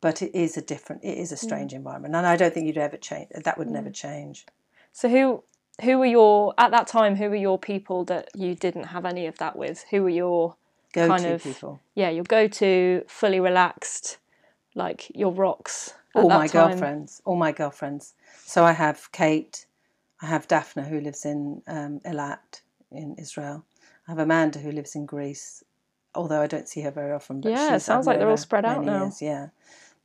[0.00, 2.14] But it is a different, it is a strange environment.
[2.14, 4.46] And I don't think you'd ever change, that would never change.
[4.92, 5.42] So who
[5.82, 7.16] who were your at that time?
[7.16, 9.84] Who were your people that you didn't have any of that with?
[9.90, 10.56] Who were your
[10.92, 11.80] Go Kind of- people.
[11.94, 14.18] yeah your go to fully relaxed,
[14.74, 15.94] like your rocks?
[16.14, 16.70] All my time?
[16.70, 18.14] girlfriends, all my girlfriends.
[18.38, 19.66] So I have Kate,
[20.22, 23.64] I have Daphne who lives in um, Eilat in Israel.
[24.08, 25.62] I have Amanda who lives in Greece,
[26.14, 27.42] although I don't see her very often.
[27.42, 29.02] But Yeah, it sounds like they're all spread out now.
[29.04, 29.48] years, yeah.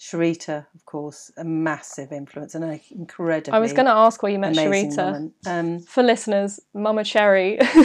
[0.01, 4.31] Sharita, of course, a massive influence and an incredibly I was going to ask where
[4.31, 5.31] you met Sharita.
[5.45, 7.59] Um, For listeners, Mama Cherry,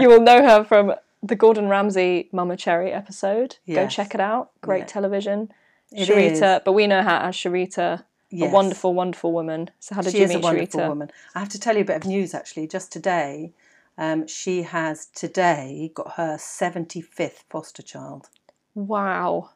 [0.00, 3.56] you will know her from the Gordon Ramsay Mama Cherry episode.
[3.70, 4.52] Go check it out.
[4.62, 4.86] Great Yeah.
[4.86, 5.52] television.
[5.92, 6.62] It Sharita, is.
[6.64, 8.50] but we know her as Sharita, yes.
[8.50, 9.68] a wonderful, wonderful woman.
[9.80, 10.88] So how did she you is a meet wonderful Sharita?
[10.88, 11.10] woman.
[11.34, 12.68] I have to tell you a bit of news actually.
[12.68, 13.52] Just today,
[13.98, 18.30] um, she has today got her 75th foster child.
[18.74, 19.50] Wow,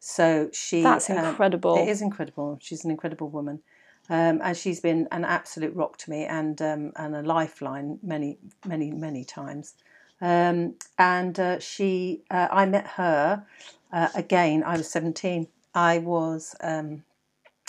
[0.00, 1.76] So she that's um, incredible.
[1.76, 2.58] It is incredible.
[2.60, 3.60] She's an incredible woman.
[4.08, 8.38] Um, and she's been an absolute rock to me and um, and a lifeline many
[8.66, 9.74] many many times.
[10.22, 13.46] Um, and uh, she, uh, I met her
[13.92, 14.64] uh, again.
[14.64, 15.46] I was seventeen.
[15.74, 17.04] I was um,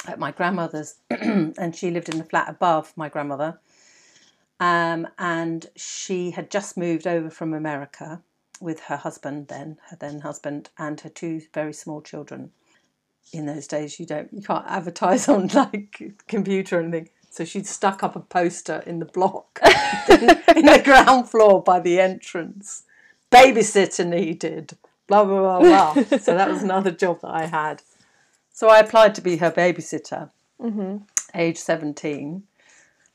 [0.07, 3.59] at my grandmother's, and she lived in the flat above my grandmother.
[4.59, 8.21] Um, and she had just moved over from America
[8.61, 12.51] with her husband then, her then husband, and her two very small children.
[13.33, 17.09] In those days, you don't, you can't advertise on like computer or anything.
[17.29, 19.59] So she'd stuck up a poster in the block,
[20.09, 22.83] in the ground floor by the entrance.
[23.31, 24.77] Babysitter needed.
[25.07, 26.03] Blah blah blah blah.
[26.17, 27.83] so that was another job that I had.
[28.51, 30.97] So I applied to be her babysitter, mm-hmm.
[31.33, 32.43] age seventeen,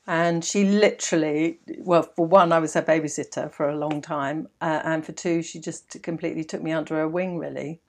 [0.07, 4.81] and she literally, well, for one, I was her babysitter for a long time, uh,
[4.83, 7.81] and for two, she just completely took me under her wing, really.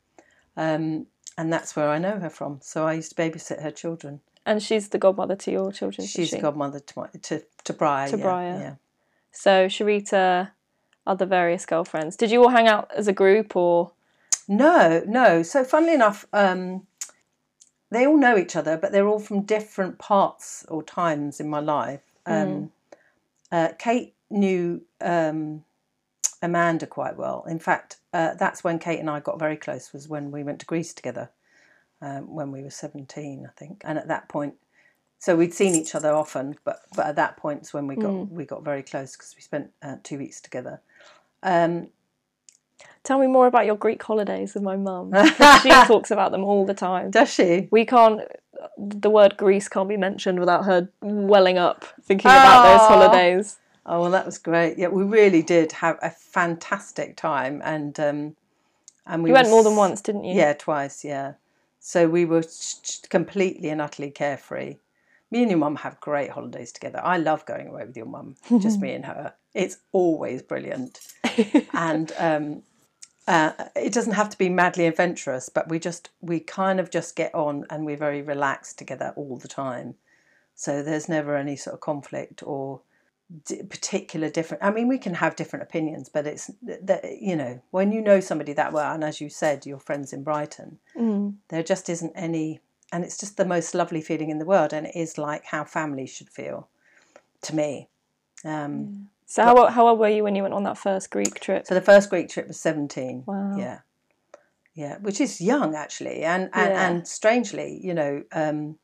[0.57, 2.59] Um, and that's where I know her from.
[2.61, 4.20] So I used to babysit her children.
[4.44, 6.07] and she's the godmother to your children.
[6.07, 6.38] She's she?
[6.38, 8.09] a godmother to my, to to Briar.
[8.09, 8.59] To yeah, Briar.
[8.61, 8.74] Yeah.
[9.31, 10.50] So Sharita,
[11.07, 12.16] other various girlfriends.
[12.16, 13.92] Did you all hang out as a group or?
[14.48, 15.42] No, no.
[15.44, 16.87] So funnily enough, um,
[17.90, 21.61] they all know each other, but they're all from different parts or times in my
[21.61, 22.00] life.
[22.28, 22.72] Um,
[23.50, 25.64] uh, Kate knew um,
[26.42, 27.44] Amanda quite well.
[27.48, 29.92] In fact, uh, that's when Kate and I got very close.
[29.92, 31.30] Was when we went to Greece together
[32.02, 33.82] um, when we were seventeen, I think.
[33.84, 34.54] And at that point,
[35.18, 38.30] so we'd seen each other often, but but at that point is when we got
[38.30, 40.80] we got very close because we spent uh, two weeks together.
[41.42, 41.88] Um,
[43.04, 45.12] Tell me more about your Greek holidays with my mum.
[45.62, 47.10] she talks about them all the time.
[47.10, 47.68] does she?
[47.70, 48.20] We can't.
[48.78, 53.58] The word Greece can't be mentioned without her welling up thinking about those holidays.
[53.84, 54.78] Oh well, that was great.
[54.78, 58.36] Yeah, we really did have a fantastic time, and um,
[59.06, 60.36] and we You went were more than once, didn't you?
[60.36, 61.04] Yeah, twice.
[61.04, 61.34] Yeah,
[61.80, 62.44] so we were
[63.08, 64.76] completely and utterly carefree.
[65.30, 67.00] Me and your mum have great holidays together.
[67.02, 69.34] I love going away with your mum, just me and her.
[69.54, 71.00] It's always brilliant,
[71.72, 72.62] and um,
[73.28, 77.14] uh, it doesn't have to be madly adventurous, but we just we kind of just
[77.14, 79.94] get on, and we're very relaxed together all the time.
[80.54, 82.80] So there's never any sort of conflict or
[83.46, 84.64] d- particular different.
[84.64, 88.20] I mean, we can have different opinions, but it's that you know when you know
[88.20, 91.34] somebody that well, and as you said, your friends in Brighton, Mm.
[91.48, 92.60] there just isn't any,
[92.92, 95.64] and it's just the most lovely feeling in the world, and it is like how
[95.64, 96.68] families should feel,
[97.42, 97.88] to me.
[98.44, 101.66] Um, So how how old were you when you went on that first Greek trip?
[101.66, 103.24] So the first Greek trip was seventeen.
[103.26, 103.56] Wow.
[103.58, 103.80] Yeah,
[104.74, 106.88] yeah, which is young actually, and and, Yeah.
[106.88, 108.78] and strangely, you know, um,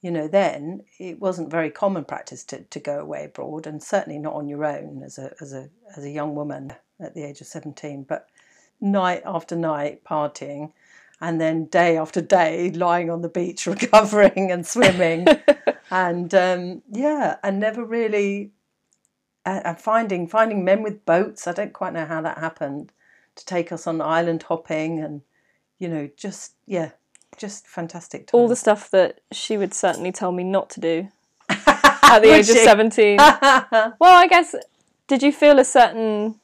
[0.00, 4.18] you know, then it wasn't very common practice to, to go away abroad, and certainly
[4.18, 7.42] not on your own as a as a as a young woman at the age
[7.42, 8.02] of seventeen.
[8.02, 8.28] But
[8.80, 10.72] night after night partying,
[11.20, 15.26] and then day after day lying on the beach recovering and swimming,
[15.90, 18.52] and um, yeah, and never really
[19.46, 21.46] and and finding finding men with boats.
[21.46, 22.92] I don't quite know how that happened
[23.36, 25.22] to take us on island hopping and
[25.78, 26.90] you know just yeah,
[27.38, 28.28] just fantastic.
[28.32, 31.08] all the stuff that she would certainly tell me not to do
[31.48, 33.16] at the age of 17.
[33.18, 34.54] well, I guess,
[35.06, 36.40] did you feel a certain.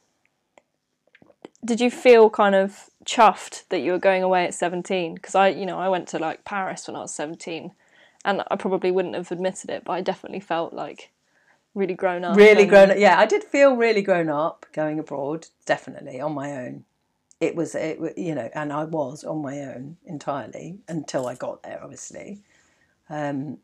[1.65, 5.15] Did you feel kind of chuffed that you were going away at 17?
[5.15, 7.71] Because I, you know, I went to like Paris when I was 17
[8.25, 11.12] and I probably wouldn't have admitted it, but I definitely felt like
[11.73, 12.37] really grown up.
[12.37, 12.97] really grown up.
[12.97, 15.47] Yeah, I did feel really grown up going abroad.
[15.65, 16.85] Definitely on my own.
[17.39, 21.63] It was it you know, and I was on my own entirely until I got
[21.63, 22.41] there, obviously.
[23.09, 23.57] Um,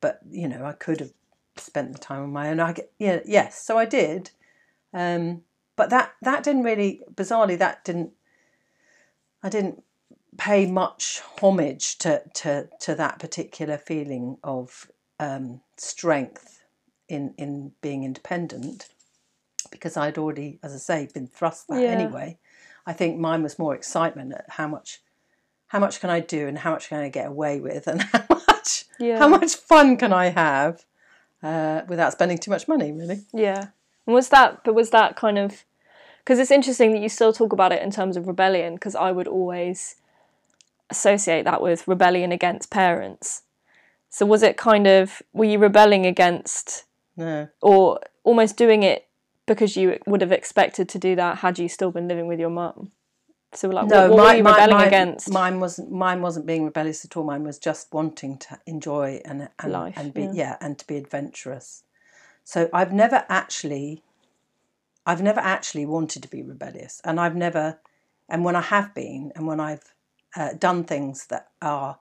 [0.00, 1.12] but you know, I could have
[1.56, 2.60] spent the time on my own.
[2.60, 4.30] I get, yeah, yes, so I did.
[4.92, 5.42] Um,
[5.76, 8.12] but that that didn't really bizarrely that didn't.
[9.42, 9.82] I didn't
[10.36, 14.90] pay much homage to to to that particular feeling of
[15.20, 16.53] um, strength
[17.08, 18.88] in in being independent
[19.70, 21.88] because I'd already, as I say, been thrust that Yeah.
[21.90, 22.38] anyway.
[22.86, 25.00] I think mine was more excitement at how much
[25.68, 28.24] how much can I do and how much can I get away with and how
[28.28, 29.18] much Yeah.
[29.18, 30.84] how much fun can I have.
[31.42, 33.20] uh, without spending too much money, really.
[33.34, 33.66] Yeah.
[34.06, 35.64] And was that, but was that kind of,
[36.20, 39.12] because it's interesting that you still talk about it in terms of rebellion, because I
[39.12, 39.96] would always
[40.88, 43.42] associate that with rebellion against parents.
[44.08, 46.83] So was it kind of, were you rebelling against,
[47.16, 47.48] No.
[47.62, 49.06] or almost doing it
[49.46, 52.50] because you would have expected to do that had you still been living with your
[52.50, 52.90] mum?
[53.52, 55.30] So like, No, what, what my- were you rebelling mine- against?
[55.30, 55.92] Mine wasn't.
[55.92, 57.22] Mine wasn't being rebellious at all.
[57.24, 60.32] Mine was just wanting to enjoy and and, Life, and be yeah.
[60.34, 60.56] yeah.
[60.60, 61.84] and to be adventurous.
[62.42, 64.02] So I've never actually,
[65.06, 67.78] I've never actually wanted to be rebellious, and I've never,
[68.28, 69.94] and when I have been, and when I've
[70.36, 71.98] uh, done things that are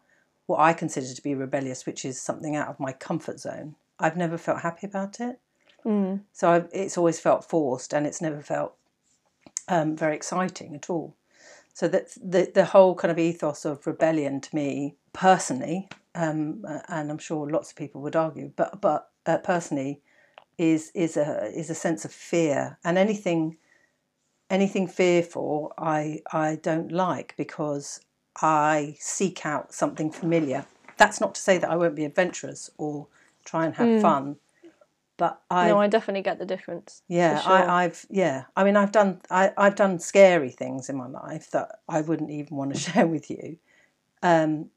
[0.48, 4.18] what I consider to be rebellious, which is something out of my comfort zone, I've
[4.18, 5.40] never felt happy about it.
[5.86, 6.22] Mm.
[6.32, 8.76] So I've, it's always felt forced, and it's never felt
[9.68, 11.16] um, very exciting at all.
[11.74, 17.12] So that the the whole kind of ethos of rebellion to me personally, um, and
[17.12, 20.02] I'm sure lots of people would argue, but but uh, personally,
[20.58, 23.58] is is a is a sense of fear, and anything
[24.50, 28.02] anything fearful I I don't like because
[28.42, 30.66] I seek out something familiar.
[30.98, 33.08] That's not to say that I won't be adventurous or
[33.46, 34.38] try and have fun,
[35.18, 37.04] but I no, I definitely get the difference.
[37.08, 37.52] yeah, sure.
[37.52, 38.46] I, I've yeah.
[38.56, 42.32] I mean, I've done I, I've done scary things in my life that I wouldn't
[42.32, 43.58] even want to share with you,
[44.22, 44.70] um,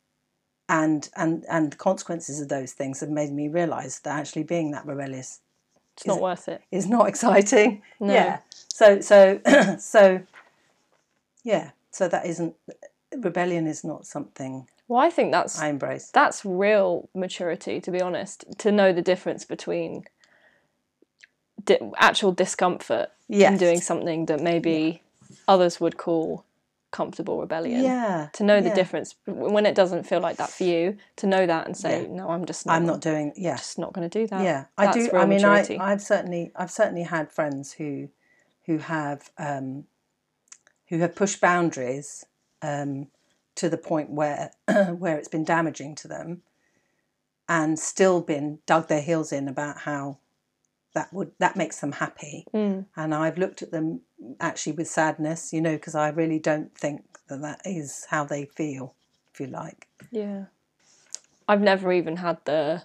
[0.69, 4.73] and and and the consequences of those things have made me realise that actually being
[4.73, 5.41] that rebellious
[5.97, 6.63] It's not worth it.
[6.71, 7.83] is not exciting.
[8.01, 8.13] No.
[8.13, 8.39] Yeah.
[8.69, 9.41] So so
[9.79, 10.21] so
[11.45, 11.71] yeah.
[11.91, 12.55] So that isn't
[13.17, 16.11] rebellion is not something Well, I think that's I embrace.
[16.12, 20.05] that's real maturity, to be honest, to know the difference between
[21.64, 25.03] di- actual discomfort in doing something that maybe
[25.49, 26.44] others would call
[26.92, 27.83] comfortable rebellion.
[27.83, 28.29] Yeah.
[28.35, 28.75] To know the yeah.
[28.75, 32.09] difference when it doesn't feel like that for you, to know that and say, Yeah.
[32.09, 33.57] no, I'm just not, I'm not doing yeah.
[33.57, 34.42] just not going to do that.
[34.44, 35.16] Yeah, I That's do.
[35.16, 35.79] I mean, maturity.
[35.79, 38.09] I, I've certainly, I've certainly had friends who,
[38.66, 39.85] who have, um,
[40.88, 42.25] who have pushed boundaries
[42.62, 43.09] um,
[43.57, 44.53] to the point where,
[44.99, 46.42] where it's been damaging to them,
[47.49, 50.19] and still been dug their heels in about how
[50.95, 52.47] that would that makes them happy.
[52.55, 52.87] Mm.
[52.97, 54.01] And I've looked at them
[54.40, 58.47] actually with sadness, you know, because I really don't think that that is how they
[58.47, 58.95] feel,
[59.33, 59.87] if you like.
[60.11, 60.47] Yeah.
[61.49, 62.85] I've never even had the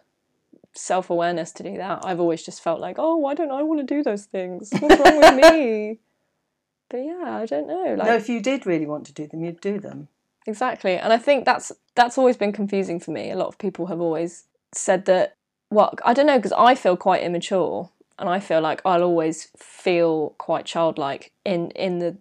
[0.74, 2.06] self awareness to do that.
[2.06, 4.72] I've always just felt like, oh, why don't I want to do those things?
[4.80, 6.00] What's wrong with me?
[6.90, 7.96] But yeah, I don't know.
[7.98, 10.10] Like no, if you did really want to do them, you'd do them.
[10.48, 10.96] Exactly.
[10.98, 13.32] And I think that's that's always been confusing for me.
[13.32, 15.36] A lot of people have always said that
[15.70, 19.48] well, I don't know, because I feel quite immature and I feel like I'll always
[19.58, 22.18] feel quite childlike in in the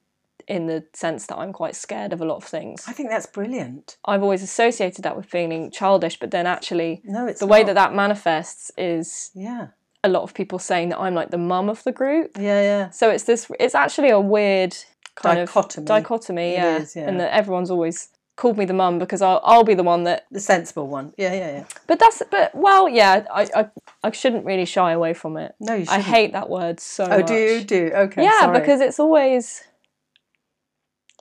[0.48, 2.84] in the sense that I'm quite scared of a lot of things.
[2.88, 3.96] I think that's brilliant.
[4.04, 7.74] I've always associated that with feeling childish, but then actually No, it's the way that
[7.74, 9.68] that manifests is Yeah,
[10.02, 12.36] a lot of people saying that I'm like the mum of the group.
[12.36, 12.90] yeah, yeah.
[12.90, 13.50] So it's this.
[13.60, 14.76] It's actually a weird
[15.22, 15.82] kind Dichotomy.
[15.84, 16.52] of dichotomy.
[16.52, 16.76] Yeah.
[16.78, 17.08] is, yeah.
[17.08, 20.26] and that everyone's always called me the mum because I'll I'll be the one that.
[20.30, 21.12] The sensible one.
[21.18, 21.64] Yeah, yeah, yeah.
[21.86, 23.68] But that's but well yeah I I,
[24.02, 25.54] I shouldn't really shy away from it.
[25.60, 26.04] No, you I shouldn't.
[26.04, 27.26] hate that word so Oh, much.
[27.26, 27.64] do you?
[27.64, 28.22] Do okay.
[28.24, 28.60] yeah, sorry.
[28.60, 29.64] because it's always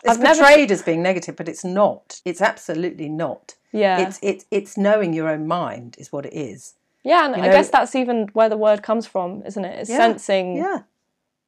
[0.04, 2.22] it's I've never- portrayed as being negative, but it's not.
[2.24, 3.56] It's absolutely not.
[3.74, 6.76] yeah It's it's it's knowing your own mind is what it is.
[7.04, 9.80] yeah, and I know- guess that's even where the word comes from, isn't it?
[9.80, 10.56] It's Yeah, sensing.
[10.56, 10.80] Yeah.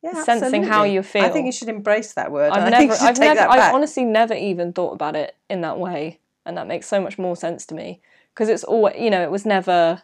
[0.03, 0.93] Yeah, Sensing how absolutely.
[0.93, 2.51] you I think you should embrace that word.
[2.51, 5.61] I've never, think you should I've never, I've honestly never even thought about it in
[5.61, 8.01] that way, and that makes so much more sense to me
[8.33, 10.01] because it's always, you know, it was never.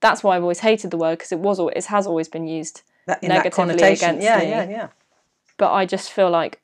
[0.00, 2.82] That's why I've always hated the word because it was, it has always been used,
[3.06, 4.48] that, negatively against yeah, me.
[4.48, 4.88] yeah, yeah,
[5.56, 6.60] but I just feel like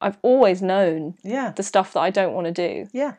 [0.00, 3.14] I've always known yeah, the stuff that I don't want to do, yeah.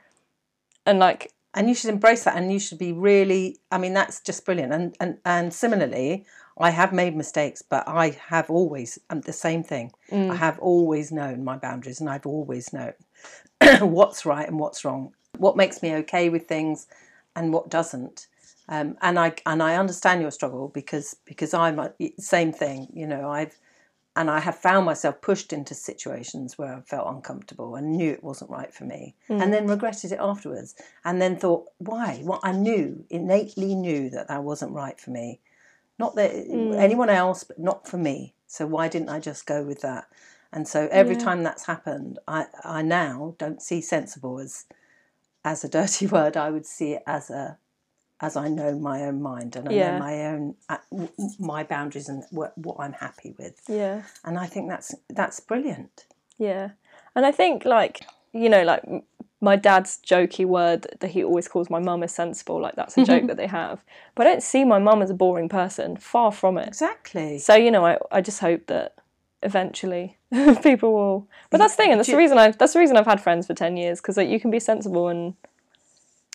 [0.86, 4.19] and like, and you should embrace that and you should be really i mean that's
[4.22, 6.26] just brilliant and and, and similarly
[6.58, 10.32] i have made mistakes but i have always um, the same thing Mm.
[10.32, 12.94] i have always known my boundaries and i've always known
[13.82, 16.88] what's right and what's wrong what makes me okay with things
[17.36, 18.28] and what doesn't
[18.70, 23.08] um, and i and i understand your struggle because because i'm a, same thing you
[23.08, 23.58] know i've
[24.15, 28.23] and I have found myself pushed into situations where I felt uncomfortable and knew it
[28.23, 32.21] wasn't right for me, and then regretted it afterwards, and then thought, why?
[32.23, 35.40] Well, I knew innately knew that that wasn't right for me,
[36.00, 36.31] not that
[36.77, 38.35] anyone else, but not for me.
[38.48, 40.06] So why didn't I just go with that?
[40.52, 44.65] And so every time that's happened, I I now don't see sensible as
[45.44, 46.37] as a dirty word.
[46.37, 47.58] I would see it as a
[48.21, 49.91] as I know my own mind and I Yeah.
[49.94, 50.77] know my own uh,
[51.39, 56.06] my boundaries and what, what I'm happy with yeah, and I think that's that's brilliant.
[56.37, 56.69] yeah,
[57.15, 58.83] and I think like you know, like
[59.44, 62.62] my dad's jokey word that he always calls my mum is sensible.
[62.62, 63.12] Like that's a mm-hmm.
[63.12, 63.83] joke that they have.
[64.15, 65.98] But I don't see my mum as a boring person.
[65.98, 66.67] Far from it.
[66.69, 67.37] Exactly.
[67.39, 68.96] So you know, I, I just hope that
[69.44, 70.17] eventually
[70.63, 71.27] people will.
[71.50, 73.46] But that's the thing, and that's the reason I that's the reason I've had friends
[73.46, 75.35] for ten years because like, you can be sensible and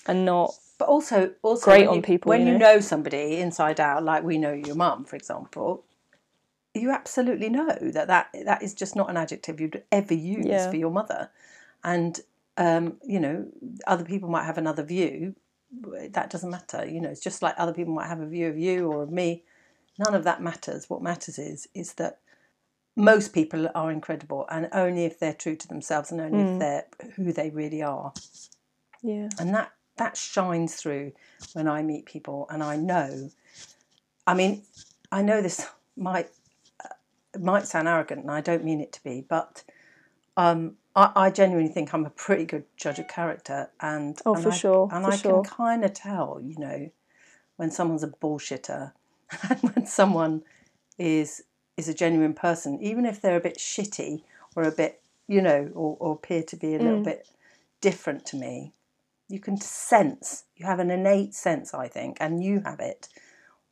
[0.07, 0.55] and not.
[0.79, 2.75] But also, also Great on you, people, when you you know.
[2.75, 5.85] know somebody inside out, like we know your mum, for example.
[6.75, 10.71] You absolutely know that, that that is just not an adjective you'd ever use Yeah.
[10.71, 11.31] for your mother,
[11.83, 12.21] and
[12.59, 13.47] um, you know
[13.87, 15.35] other people might have another view.
[16.11, 16.87] That doesn't matter.
[16.87, 19.11] You know, it's just like other people might have a view of you or of
[19.11, 19.45] me.
[19.99, 20.91] None of that matters.
[20.91, 22.21] What matters is is that
[22.97, 26.53] most people are incredible, and only if they're true to themselves, and only Mm.
[26.55, 26.87] if they're
[27.17, 28.13] who they really are
[29.03, 29.29] Yeah.
[29.39, 31.13] and that that shines through
[31.55, 33.31] when I meet people, and I know.
[34.27, 34.63] I mean,
[35.13, 36.31] I know this might
[36.85, 39.65] uh, might sound arrogant, and I don't mean it to be, but
[40.37, 44.37] um, I, I genuinely think I'm a pretty good judge of character, and Oh, and
[44.37, 45.19] for I, sure, and for I sure.
[45.19, 46.91] can kind of tell, you know,
[47.57, 48.93] when someone's a bullshitter,
[49.51, 50.45] and when someone
[50.99, 51.43] is
[51.77, 54.23] is a genuine person, even if they're a bit shitty
[54.57, 56.81] or a bit, you know, or, or appear to be a Mm.
[56.81, 57.29] little bit
[57.81, 58.73] different to me
[59.29, 63.09] you can sense you have an innate sense i think and you have it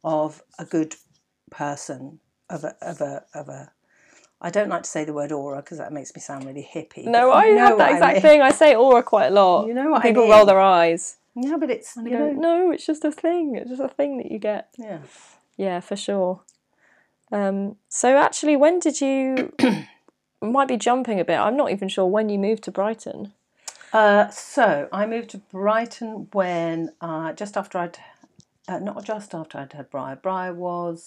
[0.04, 0.96] of a good
[1.50, 3.72] person of a of a of a
[4.46, 7.04] i don't like to say the word aura because that makes me sound really hippie
[7.16, 8.22] No, I know have that exact mean.
[8.26, 8.38] thing.
[8.42, 9.66] I say aura quite a lot.
[9.68, 10.32] You know what I People mean.
[10.34, 11.02] roll their eyes.
[11.34, 13.56] yeah but it's I you go, know no, it's just a thing.
[13.58, 14.62] It's just a thing that you get.
[14.78, 15.00] yeah
[15.66, 16.34] Yeah, for sure.
[17.32, 19.52] Um, so actually, when did you?
[20.56, 21.38] might be jumping a bit.
[21.46, 23.32] I'm not even sure when you moved to Brighton.
[23.92, 27.98] uh, so i moved to brighton when uh, just after i'd
[28.68, 31.00] uh, not just after i'd had briar briar was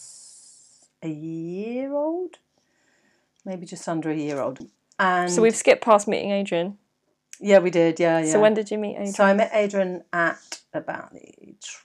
[1.03, 2.33] a year old
[3.50, 4.60] maybe just under a year old
[5.00, 6.78] and So we've skipped past meeting Adrian.
[7.39, 9.14] yeah we did yeah yeah So when did you meet Adrian?
[9.14, 11.10] So I met Adrian at about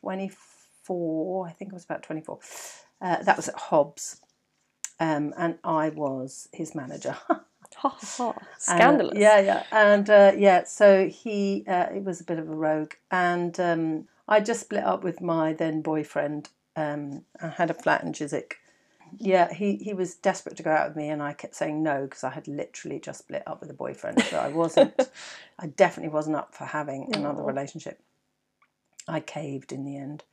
[0.01, 2.39] 24, I think it was about 24.
[3.01, 4.21] Uh, that was at Hobbs.
[5.01, 7.17] Um, and I was his manager.
[7.77, 8.31] Ha ha ha!
[8.31, 9.19] And, Scandalous.
[9.19, 9.63] yeah, yeah.
[9.73, 12.93] And uh, yeah, so he, uh, it was a bit of a rogue.
[13.11, 16.51] And um, I just split up with my then boyfriend.
[16.77, 18.59] Um, I had a flat in Chiswick.
[19.19, 22.03] Yeah, he, he was desperate to go out with me, and I kept saying no
[22.05, 24.23] because I had literally just split up with a boyfriend.
[24.25, 24.95] So I wasn't,
[25.59, 27.47] I definitely wasn't up for having another Aw.
[27.47, 28.01] relationship.
[29.07, 30.25] I caved in the end.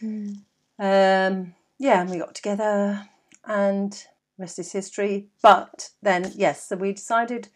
[0.00, 0.32] Hmm.
[0.78, 3.08] Um, yeah, and we got together,
[3.44, 4.04] and
[4.38, 5.28] rest is history.
[5.42, 7.48] But then, yes, so we decided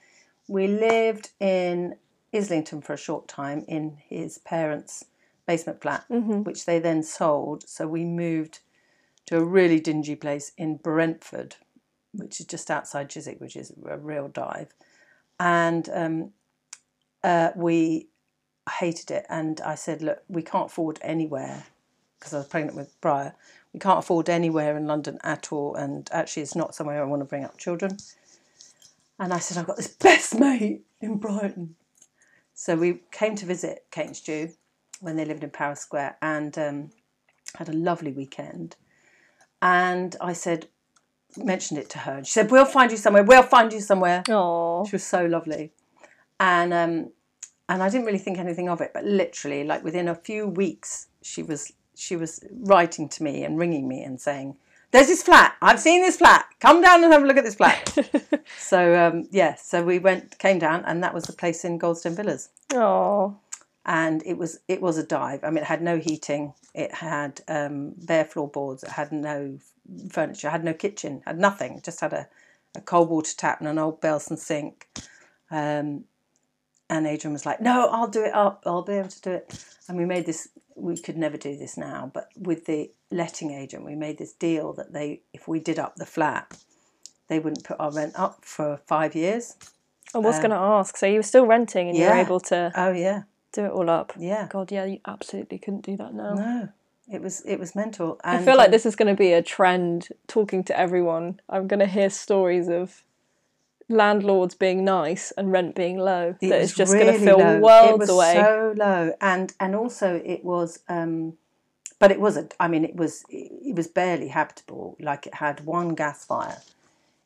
[0.48, 1.96] we lived in
[2.32, 5.04] Islington for a short time in his parents'
[5.46, 6.44] basement flat, Mhm.
[6.44, 7.68] which they then sold.
[7.68, 8.60] So we moved
[9.26, 11.56] to a really dingy place in Brentford,
[12.12, 14.72] which is just outside Chiswick, which is a real dive.
[15.40, 16.30] And um,
[17.22, 18.08] uh, we
[18.78, 19.26] hated it.
[19.28, 21.64] And I said, look, we can't afford anywhere
[22.18, 23.34] because I was pregnant with Briar.
[23.72, 25.74] We can't afford anywhere in London at all.
[25.74, 27.96] And actually, it's not somewhere I want to bring up children.
[29.18, 31.76] And I said, I've got this best mate in Brighton.
[32.54, 34.50] So we came to visit Kate and Stu
[35.00, 36.90] when they lived in Powis Square and um,
[37.56, 38.76] had a lovely weekend.
[39.64, 40.68] And I said,
[41.38, 42.12] mentioned it to her.
[42.18, 43.24] And she said, We'll find you somewhere.
[43.24, 44.22] We'll find you somewhere.
[44.28, 44.84] Aw.
[44.84, 45.72] She was so lovely.
[46.38, 47.10] And um,
[47.68, 51.08] and I didn't really think anything of it, but literally, like within a few weeks,
[51.22, 54.56] she was she was writing to me and ringing me and saying,
[54.90, 55.54] "There's this flat.
[55.62, 56.46] I've seen this flat.
[56.60, 57.96] Come down and have a look at this flat."
[58.58, 62.16] so um, yeah, so we went, came down, and that was the place in Goldstone
[62.16, 63.36] Villas, Oh.
[63.86, 65.40] And it was it was a dive.
[65.44, 66.54] I mean, it had no heating.
[66.74, 68.82] It had um, bare floorboards.
[68.82, 69.58] It had no
[70.10, 70.48] furniture.
[70.50, 71.22] Had no kitchen.
[71.26, 71.74] Had nothing.
[71.74, 72.26] It just had a,
[72.74, 74.88] a cold water tap and an old Belfast sink.
[75.50, 76.04] Um,
[76.88, 78.62] and Adrian was like, "No, I'll do it up.
[78.66, 80.48] I'll be able to do it." And we made this.
[80.76, 84.72] We could never do this now, but with the letting agent, we made this deal
[84.72, 86.56] that they, if we did up the flat,
[87.28, 89.54] they wouldn't put our rent up for five years.
[90.14, 90.96] I was going to ask.
[90.96, 93.22] So you were still renting and you were Um, able to Oh yeah,
[93.54, 94.12] do it all up.
[94.18, 94.46] yeah.
[94.50, 96.34] God, yeah, you absolutely couldn't do that now.
[96.34, 96.68] No,
[97.10, 98.20] it was it was mental.
[98.24, 101.40] And, I feel like this is going to be a trend talking to everyone.
[101.48, 103.02] I'm going to hear stories of
[103.88, 106.34] landlords being nice and rent being low.
[106.40, 107.60] It that is just going to really fill low.
[107.60, 108.34] worlds it was away.
[108.34, 111.34] So low, and and also it was, um,
[111.98, 112.54] but it wasn't.
[112.58, 114.96] I mean, it was it was barely habitable.
[115.00, 116.58] Like it had one gas fire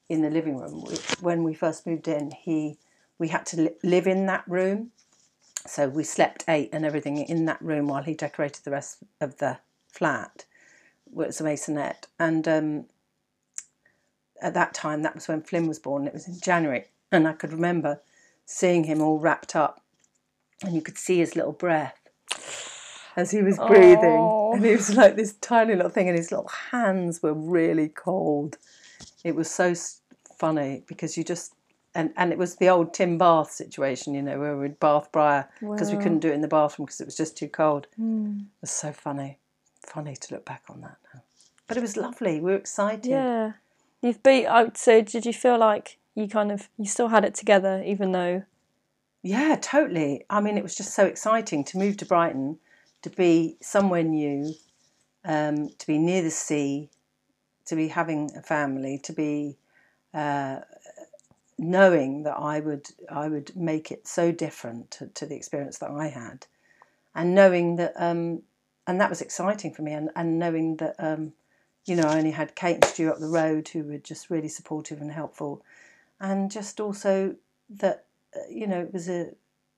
[0.09, 0.85] in the living room.
[1.21, 2.79] When we first moved in, he
[3.19, 4.91] we had to li- live in that room,
[5.69, 9.39] so we slept eight and everything in that room while he decorated the rest of
[9.39, 9.59] the
[9.93, 10.45] flat.
[11.11, 12.85] Well, It was a maisonette, and um,
[14.43, 16.07] at that time, that was when Flynn was born.
[16.07, 18.01] It was in January, and I could remember
[18.47, 19.83] seeing him all wrapped up
[20.63, 21.99] and you could see his little breath
[23.17, 24.53] as he was breathing, Oh.
[24.55, 28.57] and he was like this tiny little thing, and his little hands were really cold.
[29.25, 29.75] It was so
[30.39, 31.53] funny because you just
[31.99, 35.11] and and it was the old tin bath situation, you know, where we would bath
[35.11, 37.89] Briar because we couldn't do it in the bathroom because it was just too cold.
[38.01, 38.43] Mm.
[38.43, 39.39] It was so funny,
[39.85, 41.23] funny to look back on that now.
[41.67, 42.37] But it was lovely.
[42.37, 43.07] We were excited.
[43.07, 43.53] Yeah.
[44.01, 44.79] You've beat out.
[44.79, 48.45] So did you feel like you kind of you still had it together, even though?
[49.25, 50.25] Yeah, totally.
[50.31, 52.61] I mean, it was just so exciting to move to Brighton,
[53.03, 54.55] to be somewhere new,
[55.25, 56.91] um, to be near the sea,
[57.67, 59.57] to be having a family, to be
[60.15, 60.61] uh,
[61.59, 65.91] knowing that I would I would make it so different to, to the experience that
[65.91, 66.47] I had,
[67.15, 68.43] and knowing that um,
[68.87, 71.33] and that was exciting for me, and, and knowing that um,
[71.85, 74.49] you know I only had Kate and Stu up the road who were just really
[74.49, 75.63] supportive and helpful,
[76.21, 77.35] and just also
[77.71, 78.05] that
[78.37, 79.31] uh, you know it was a,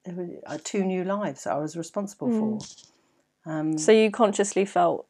[0.05, 3.51] it was, uh, two new lives that I was responsible for.
[3.51, 5.07] Um, So you consciously felt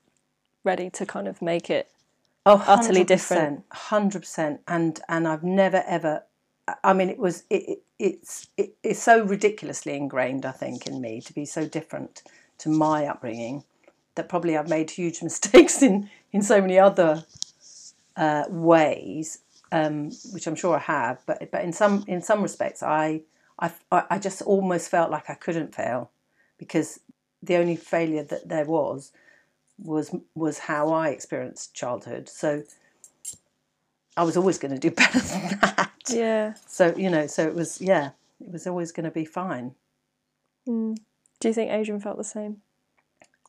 [0.62, 1.90] ready to kind of make it.
[2.46, 3.64] Oh, utterly different.
[3.70, 6.24] Hundred percent, and and I've never ever.
[6.84, 10.44] I mean, it was it, it it's it, it's so ridiculously ingrained.
[10.46, 12.22] I think in me to be so different
[12.58, 13.64] to my upbringing
[14.14, 17.24] that probably I've made huge mistakes in in so many other
[18.16, 19.38] uh, ways,
[19.72, 21.20] um, which I'm sure I have.
[21.26, 23.22] But but in some in some respects, I
[23.58, 26.10] I I just almost felt like I couldn't fail
[26.58, 27.00] because
[27.42, 29.12] the only failure that there was
[29.82, 32.28] was was how I experienced childhood.
[32.28, 32.64] So
[34.16, 35.89] I was always going to do better than that.
[36.08, 36.54] Yeah.
[36.66, 39.74] So you know, so it was yeah, it was always going to be fine.
[40.68, 40.96] Mm.
[41.40, 42.60] Do you think Adrian felt the same,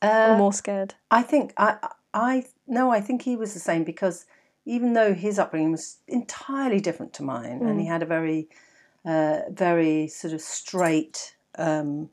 [0.00, 0.94] Uh, or more scared?
[1.10, 1.76] I think I
[2.14, 4.26] I no, I think he was the same because
[4.64, 8.48] even though his upbringing was entirely different to mine, and he had a very
[9.04, 11.36] uh, very sort of straight.
[11.56, 12.10] Um,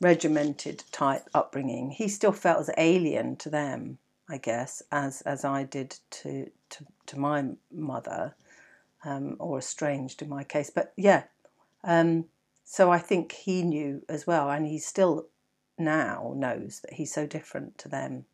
[0.00, 3.96] regimented type upbringing he still felt as alien to them
[4.28, 7.42] i guess as as i did to to, to my
[7.72, 8.34] mother
[9.06, 11.22] um, or estranged in my case but yeah
[11.84, 12.26] um,
[12.64, 15.26] so i think he knew as well and he still
[15.78, 18.24] now knows that he's so different to them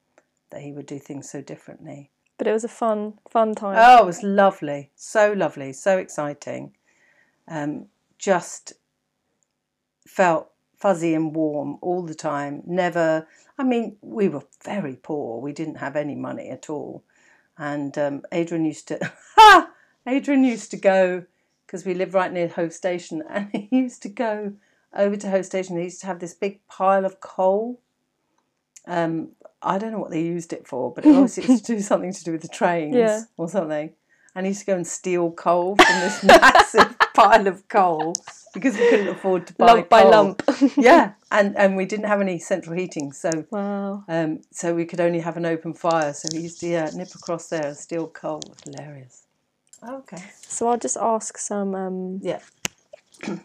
[0.50, 3.76] that he would do things so differently But it was a fun, fun time.
[3.78, 4.90] Oh, it was lovely.
[4.96, 5.72] So lovely.
[5.72, 6.74] So exciting.
[7.46, 7.86] Um,
[8.18, 8.72] just
[10.06, 12.62] felt fuzzy and warm all the time.
[12.66, 13.26] Never,
[13.58, 15.40] I mean, we were very poor.
[15.40, 17.02] We didn't have any money at all.
[17.56, 18.98] And um, Adrian used to,
[19.36, 19.71] ha!
[20.06, 21.24] Adrian used to go,
[21.66, 24.54] because we live right near Hove Station, and he used to go
[24.94, 25.76] over to Hove Station.
[25.76, 27.80] He used to have this big pile of coal.
[28.86, 29.30] Um,
[29.62, 32.12] I don't know what they used it for, but obviously it was to do something
[32.12, 33.22] to do with the trains Yeah.
[33.36, 33.92] or something.
[34.34, 38.14] And he used to go and steal coal from this massive pile of coal
[38.54, 40.42] because we couldn't afford to buy lump by lump.
[40.76, 44.04] yeah, and and we didn't have any central heating, so wow.
[44.08, 46.14] um, so we could only have an open fire.
[46.14, 48.40] So we used to yeah nip across there and steal coal.
[48.46, 49.26] It was hilarious.
[49.86, 50.22] Okay.
[50.40, 51.74] So I'll just ask some.
[51.74, 52.40] Um, Yeah.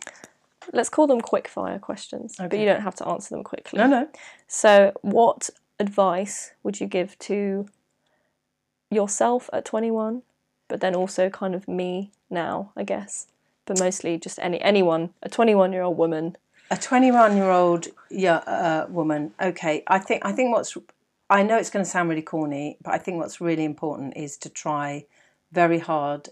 [0.73, 3.77] let's call them quick fire questions, but you don't have to answer them quickly.
[3.79, 4.07] No, no.
[4.47, 7.67] So, what advice would you give to
[8.89, 10.23] yourself at 21,
[10.67, 13.27] but then also kind of me now, I guess,
[13.65, 16.37] but mostly just any anyone, a 21 year old woman.
[16.69, 20.77] a 21 year old yeah, uh, woman okay i think i think what's
[21.29, 24.35] i know it's going to sound really corny but i think what's really important is
[24.37, 25.05] to try
[25.51, 26.29] very hard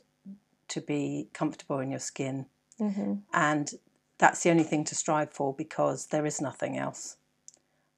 [0.67, 2.47] to be comfortable in your skin.
[3.33, 3.71] And
[4.17, 7.17] that's the only thing to strive for because there is nothing else.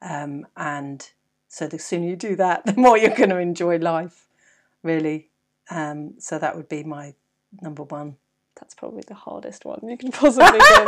[0.01, 1.09] Um, and
[1.47, 4.27] so the sooner you do that the more you're going to enjoy life
[4.83, 5.29] really.
[5.69, 7.13] Um, so that would be my
[7.61, 8.17] number one.
[8.59, 10.87] That's probably the hardest one you can possibly give.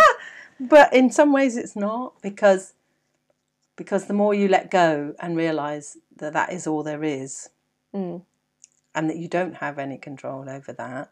[0.70, 2.74] but in some ways it's not because
[3.76, 7.50] because the more you let go and realize that that is all there is
[7.94, 8.22] Mm.
[8.96, 11.12] And that you don't have any control over that.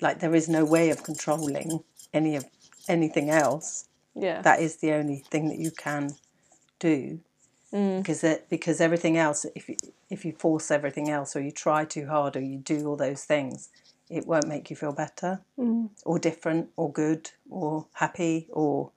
[0.00, 2.44] Like there is no way of controlling any of
[2.88, 3.88] anything else.
[4.14, 4.42] Yeah.
[4.42, 6.10] that is the only thing that you can
[6.78, 7.20] do.
[7.72, 7.98] Mm.
[7.98, 9.76] Because it, because everything else if you,
[10.10, 13.24] if you force everything else or you try too hard or you do all those
[13.24, 13.70] things
[14.10, 15.88] it won't make you feel better mm.
[16.04, 18.90] or different or good or happy or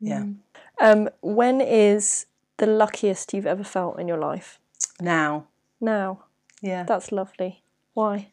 [0.00, 0.22] yeah.
[0.22, 0.36] Mm.
[0.80, 2.26] Um, when is
[2.56, 4.58] the luckiest you've ever felt in your life?
[5.00, 5.46] now
[5.82, 6.24] Now.
[6.62, 7.62] yeah That's lovely.
[7.92, 8.28] Why?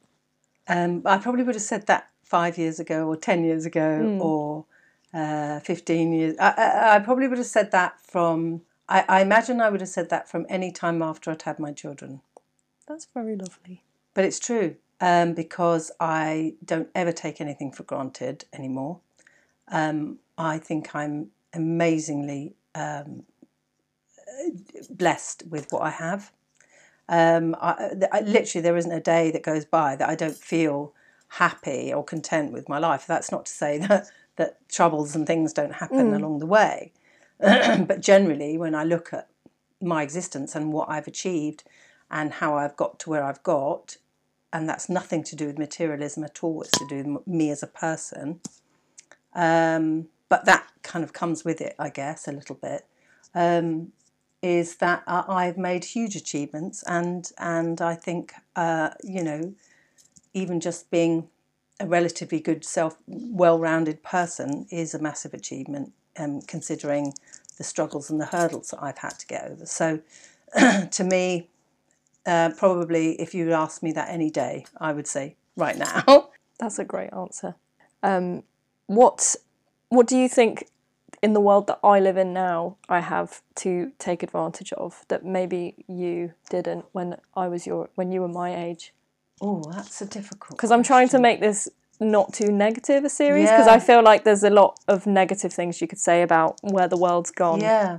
[0.68, 4.66] Um, I probably would have said that five years ago, or ten years ago, or
[5.14, 6.38] uh, fifteen years.
[6.40, 8.62] I, I, I probably would have said that from.
[8.88, 11.72] I, I imagine I would have said that from any time after I'd had my
[11.72, 12.22] children.
[12.88, 13.84] That's very lovely.
[14.14, 19.00] But it's true um, because I don't ever take anything for granted anymore.
[19.68, 23.24] Um, I think I'm amazingly um,
[24.90, 26.32] blessed with what I have.
[27.10, 30.94] Um, I, I, literally, there isn't a day that goes by that I don't feel
[31.28, 33.08] happy or content with my life.
[33.08, 36.16] That's not to say that that troubles and things don't happen mm.
[36.16, 36.94] along the way,
[37.40, 39.28] but generally, when I look at
[39.82, 41.64] my existence and what I've achieved
[42.12, 43.98] and how I've got to where I've got,
[44.54, 46.62] and that's nothing to do with materialism at all.
[46.62, 48.40] It's to do with me as a person.
[49.34, 52.86] Um, but that kind of comes with it, I guess, a little bit.
[53.34, 53.94] Um,
[54.42, 59.54] is that I've made huge achievements, and and I think uh, you know,
[60.34, 61.30] even just being
[61.80, 67.14] a relatively good self, well-rounded person is a massive achievement, um, considering
[67.58, 69.66] the struggles and the hurdles that I've had to get over.
[69.66, 70.00] So,
[70.92, 71.48] to me,
[72.26, 76.30] uh, probably if you asked me that any day, I would say right now.
[76.60, 77.56] That's a great answer.
[78.04, 78.44] Um,
[78.88, 79.36] what
[79.90, 80.68] what do you think
[81.22, 85.26] in the world that I live in now I have to take advantage of that
[85.26, 88.94] maybe you didn't when I was your when you were my age?
[89.42, 90.58] Oh, that's a difficult.
[90.58, 93.74] Because I'm trying to make this not too negative a series because yeah.
[93.74, 96.98] I feel like there's a lot of negative things you could say about where the
[96.98, 97.60] world's gone.
[97.60, 97.98] Yeah.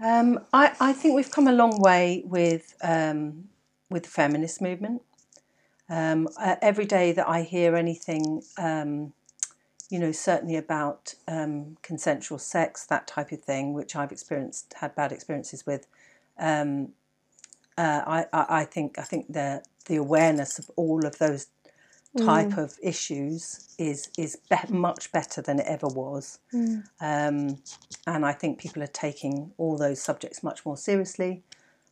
[0.00, 3.48] Um, I, I think we've come a long way with um,
[3.90, 5.02] with the feminist movement.
[5.88, 9.12] Um, uh, every day that I hear anything, um,
[9.90, 14.94] you know, certainly about um, consensual sex, that type of thing, which I've experienced, had
[14.94, 15.86] bad experiences with,
[16.38, 16.92] um,
[17.76, 21.48] uh, I, I, I think I think the the awareness of all of those
[22.16, 22.58] type mm.
[22.58, 26.84] of issues is is be- much better than it ever was, mm.
[27.00, 27.58] um,
[28.06, 31.42] and I think people are taking all those subjects much more seriously,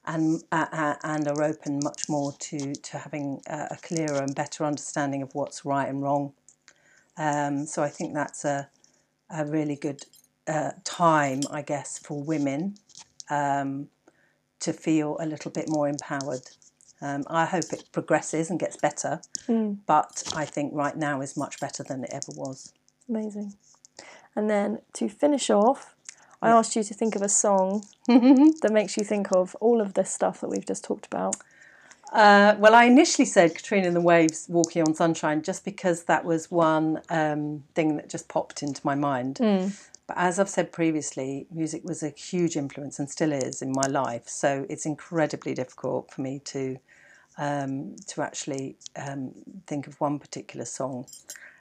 [0.04, 4.64] and uh, uh, and are open much more to to having a, clearer and better
[4.64, 6.32] understanding of what's right and wrong.
[7.16, 8.68] Um, so I think that's a
[9.32, 10.04] a really good
[10.46, 12.76] uh, time, I guess, for women
[13.30, 13.88] um,
[14.60, 16.42] to feel a little bit more empowered.
[17.00, 19.78] Um, I hope it progresses and gets better, mm.
[19.86, 22.72] but I think right now is much better than it ever was.
[23.08, 23.54] Amazing.
[24.36, 25.96] And then to finish off,
[26.40, 29.94] I asked you to think of a song that makes you think of all of
[29.94, 31.36] this stuff that we've just talked about.
[32.12, 36.24] Uh, well, I initially said Katrina and the Waves, Walking on Sunshine, just because that
[36.24, 39.36] was one um, thing that just popped into my mind.
[39.36, 39.74] Mm.
[40.06, 43.86] But as I've said previously, music was a huge influence and still is in my
[43.86, 44.28] life.
[44.28, 46.78] So it's incredibly difficult for me to
[47.38, 49.32] um, to actually um,
[49.66, 51.06] think of one particular song.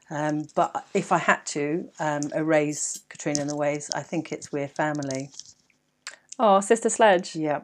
[0.10, 4.52] Um, but if I had to um, erase Katrina and the Waves, I think it's
[4.52, 5.30] We're Family.
[6.38, 7.38] Oh, Sister Sledge.
[7.38, 7.62] Yeah.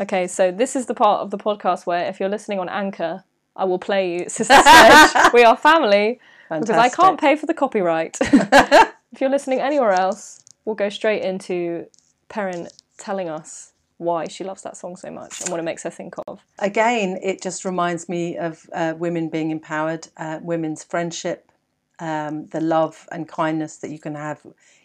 [0.00, 3.24] Okay, so this is the part of the podcast where if you're listening on Anchor,
[3.56, 5.32] I will play you Sister Sledge.
[5.34, 6.74] we are family Fantastic.
[6.76, 8.16] because I can't pay for the copyright.
[8.20, 11.86] if you're listening anywhere else, we'll go straight into
[12.28, 12.68] Perrin
[12.98, 16.14] telling us why she loves that song so much and what it makes her think
[16.26, 16.40] of.
[16.58, 21.52] Again, it just reminds me of uh, women being empowered, uh, women's friendship,
[21.98, 24.40] um, the love and kindness that you can have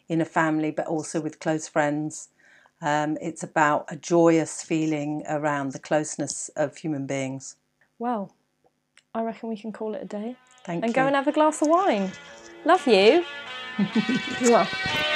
[0.09, 2.27] in a family, but also with close friends.
[2.81, 7.55] Um, it's about a joyous feeling around the closeness of human beings.
[7.99, 8.33] Well,
[9.13, 10.35] I reckon we can call it a day.
[10.65, 10.85] Thank you.
[10.85, 10.93] and you.
[10.93, 12.11] go and have a glass of wine.
[12.65, 13.23] Love you.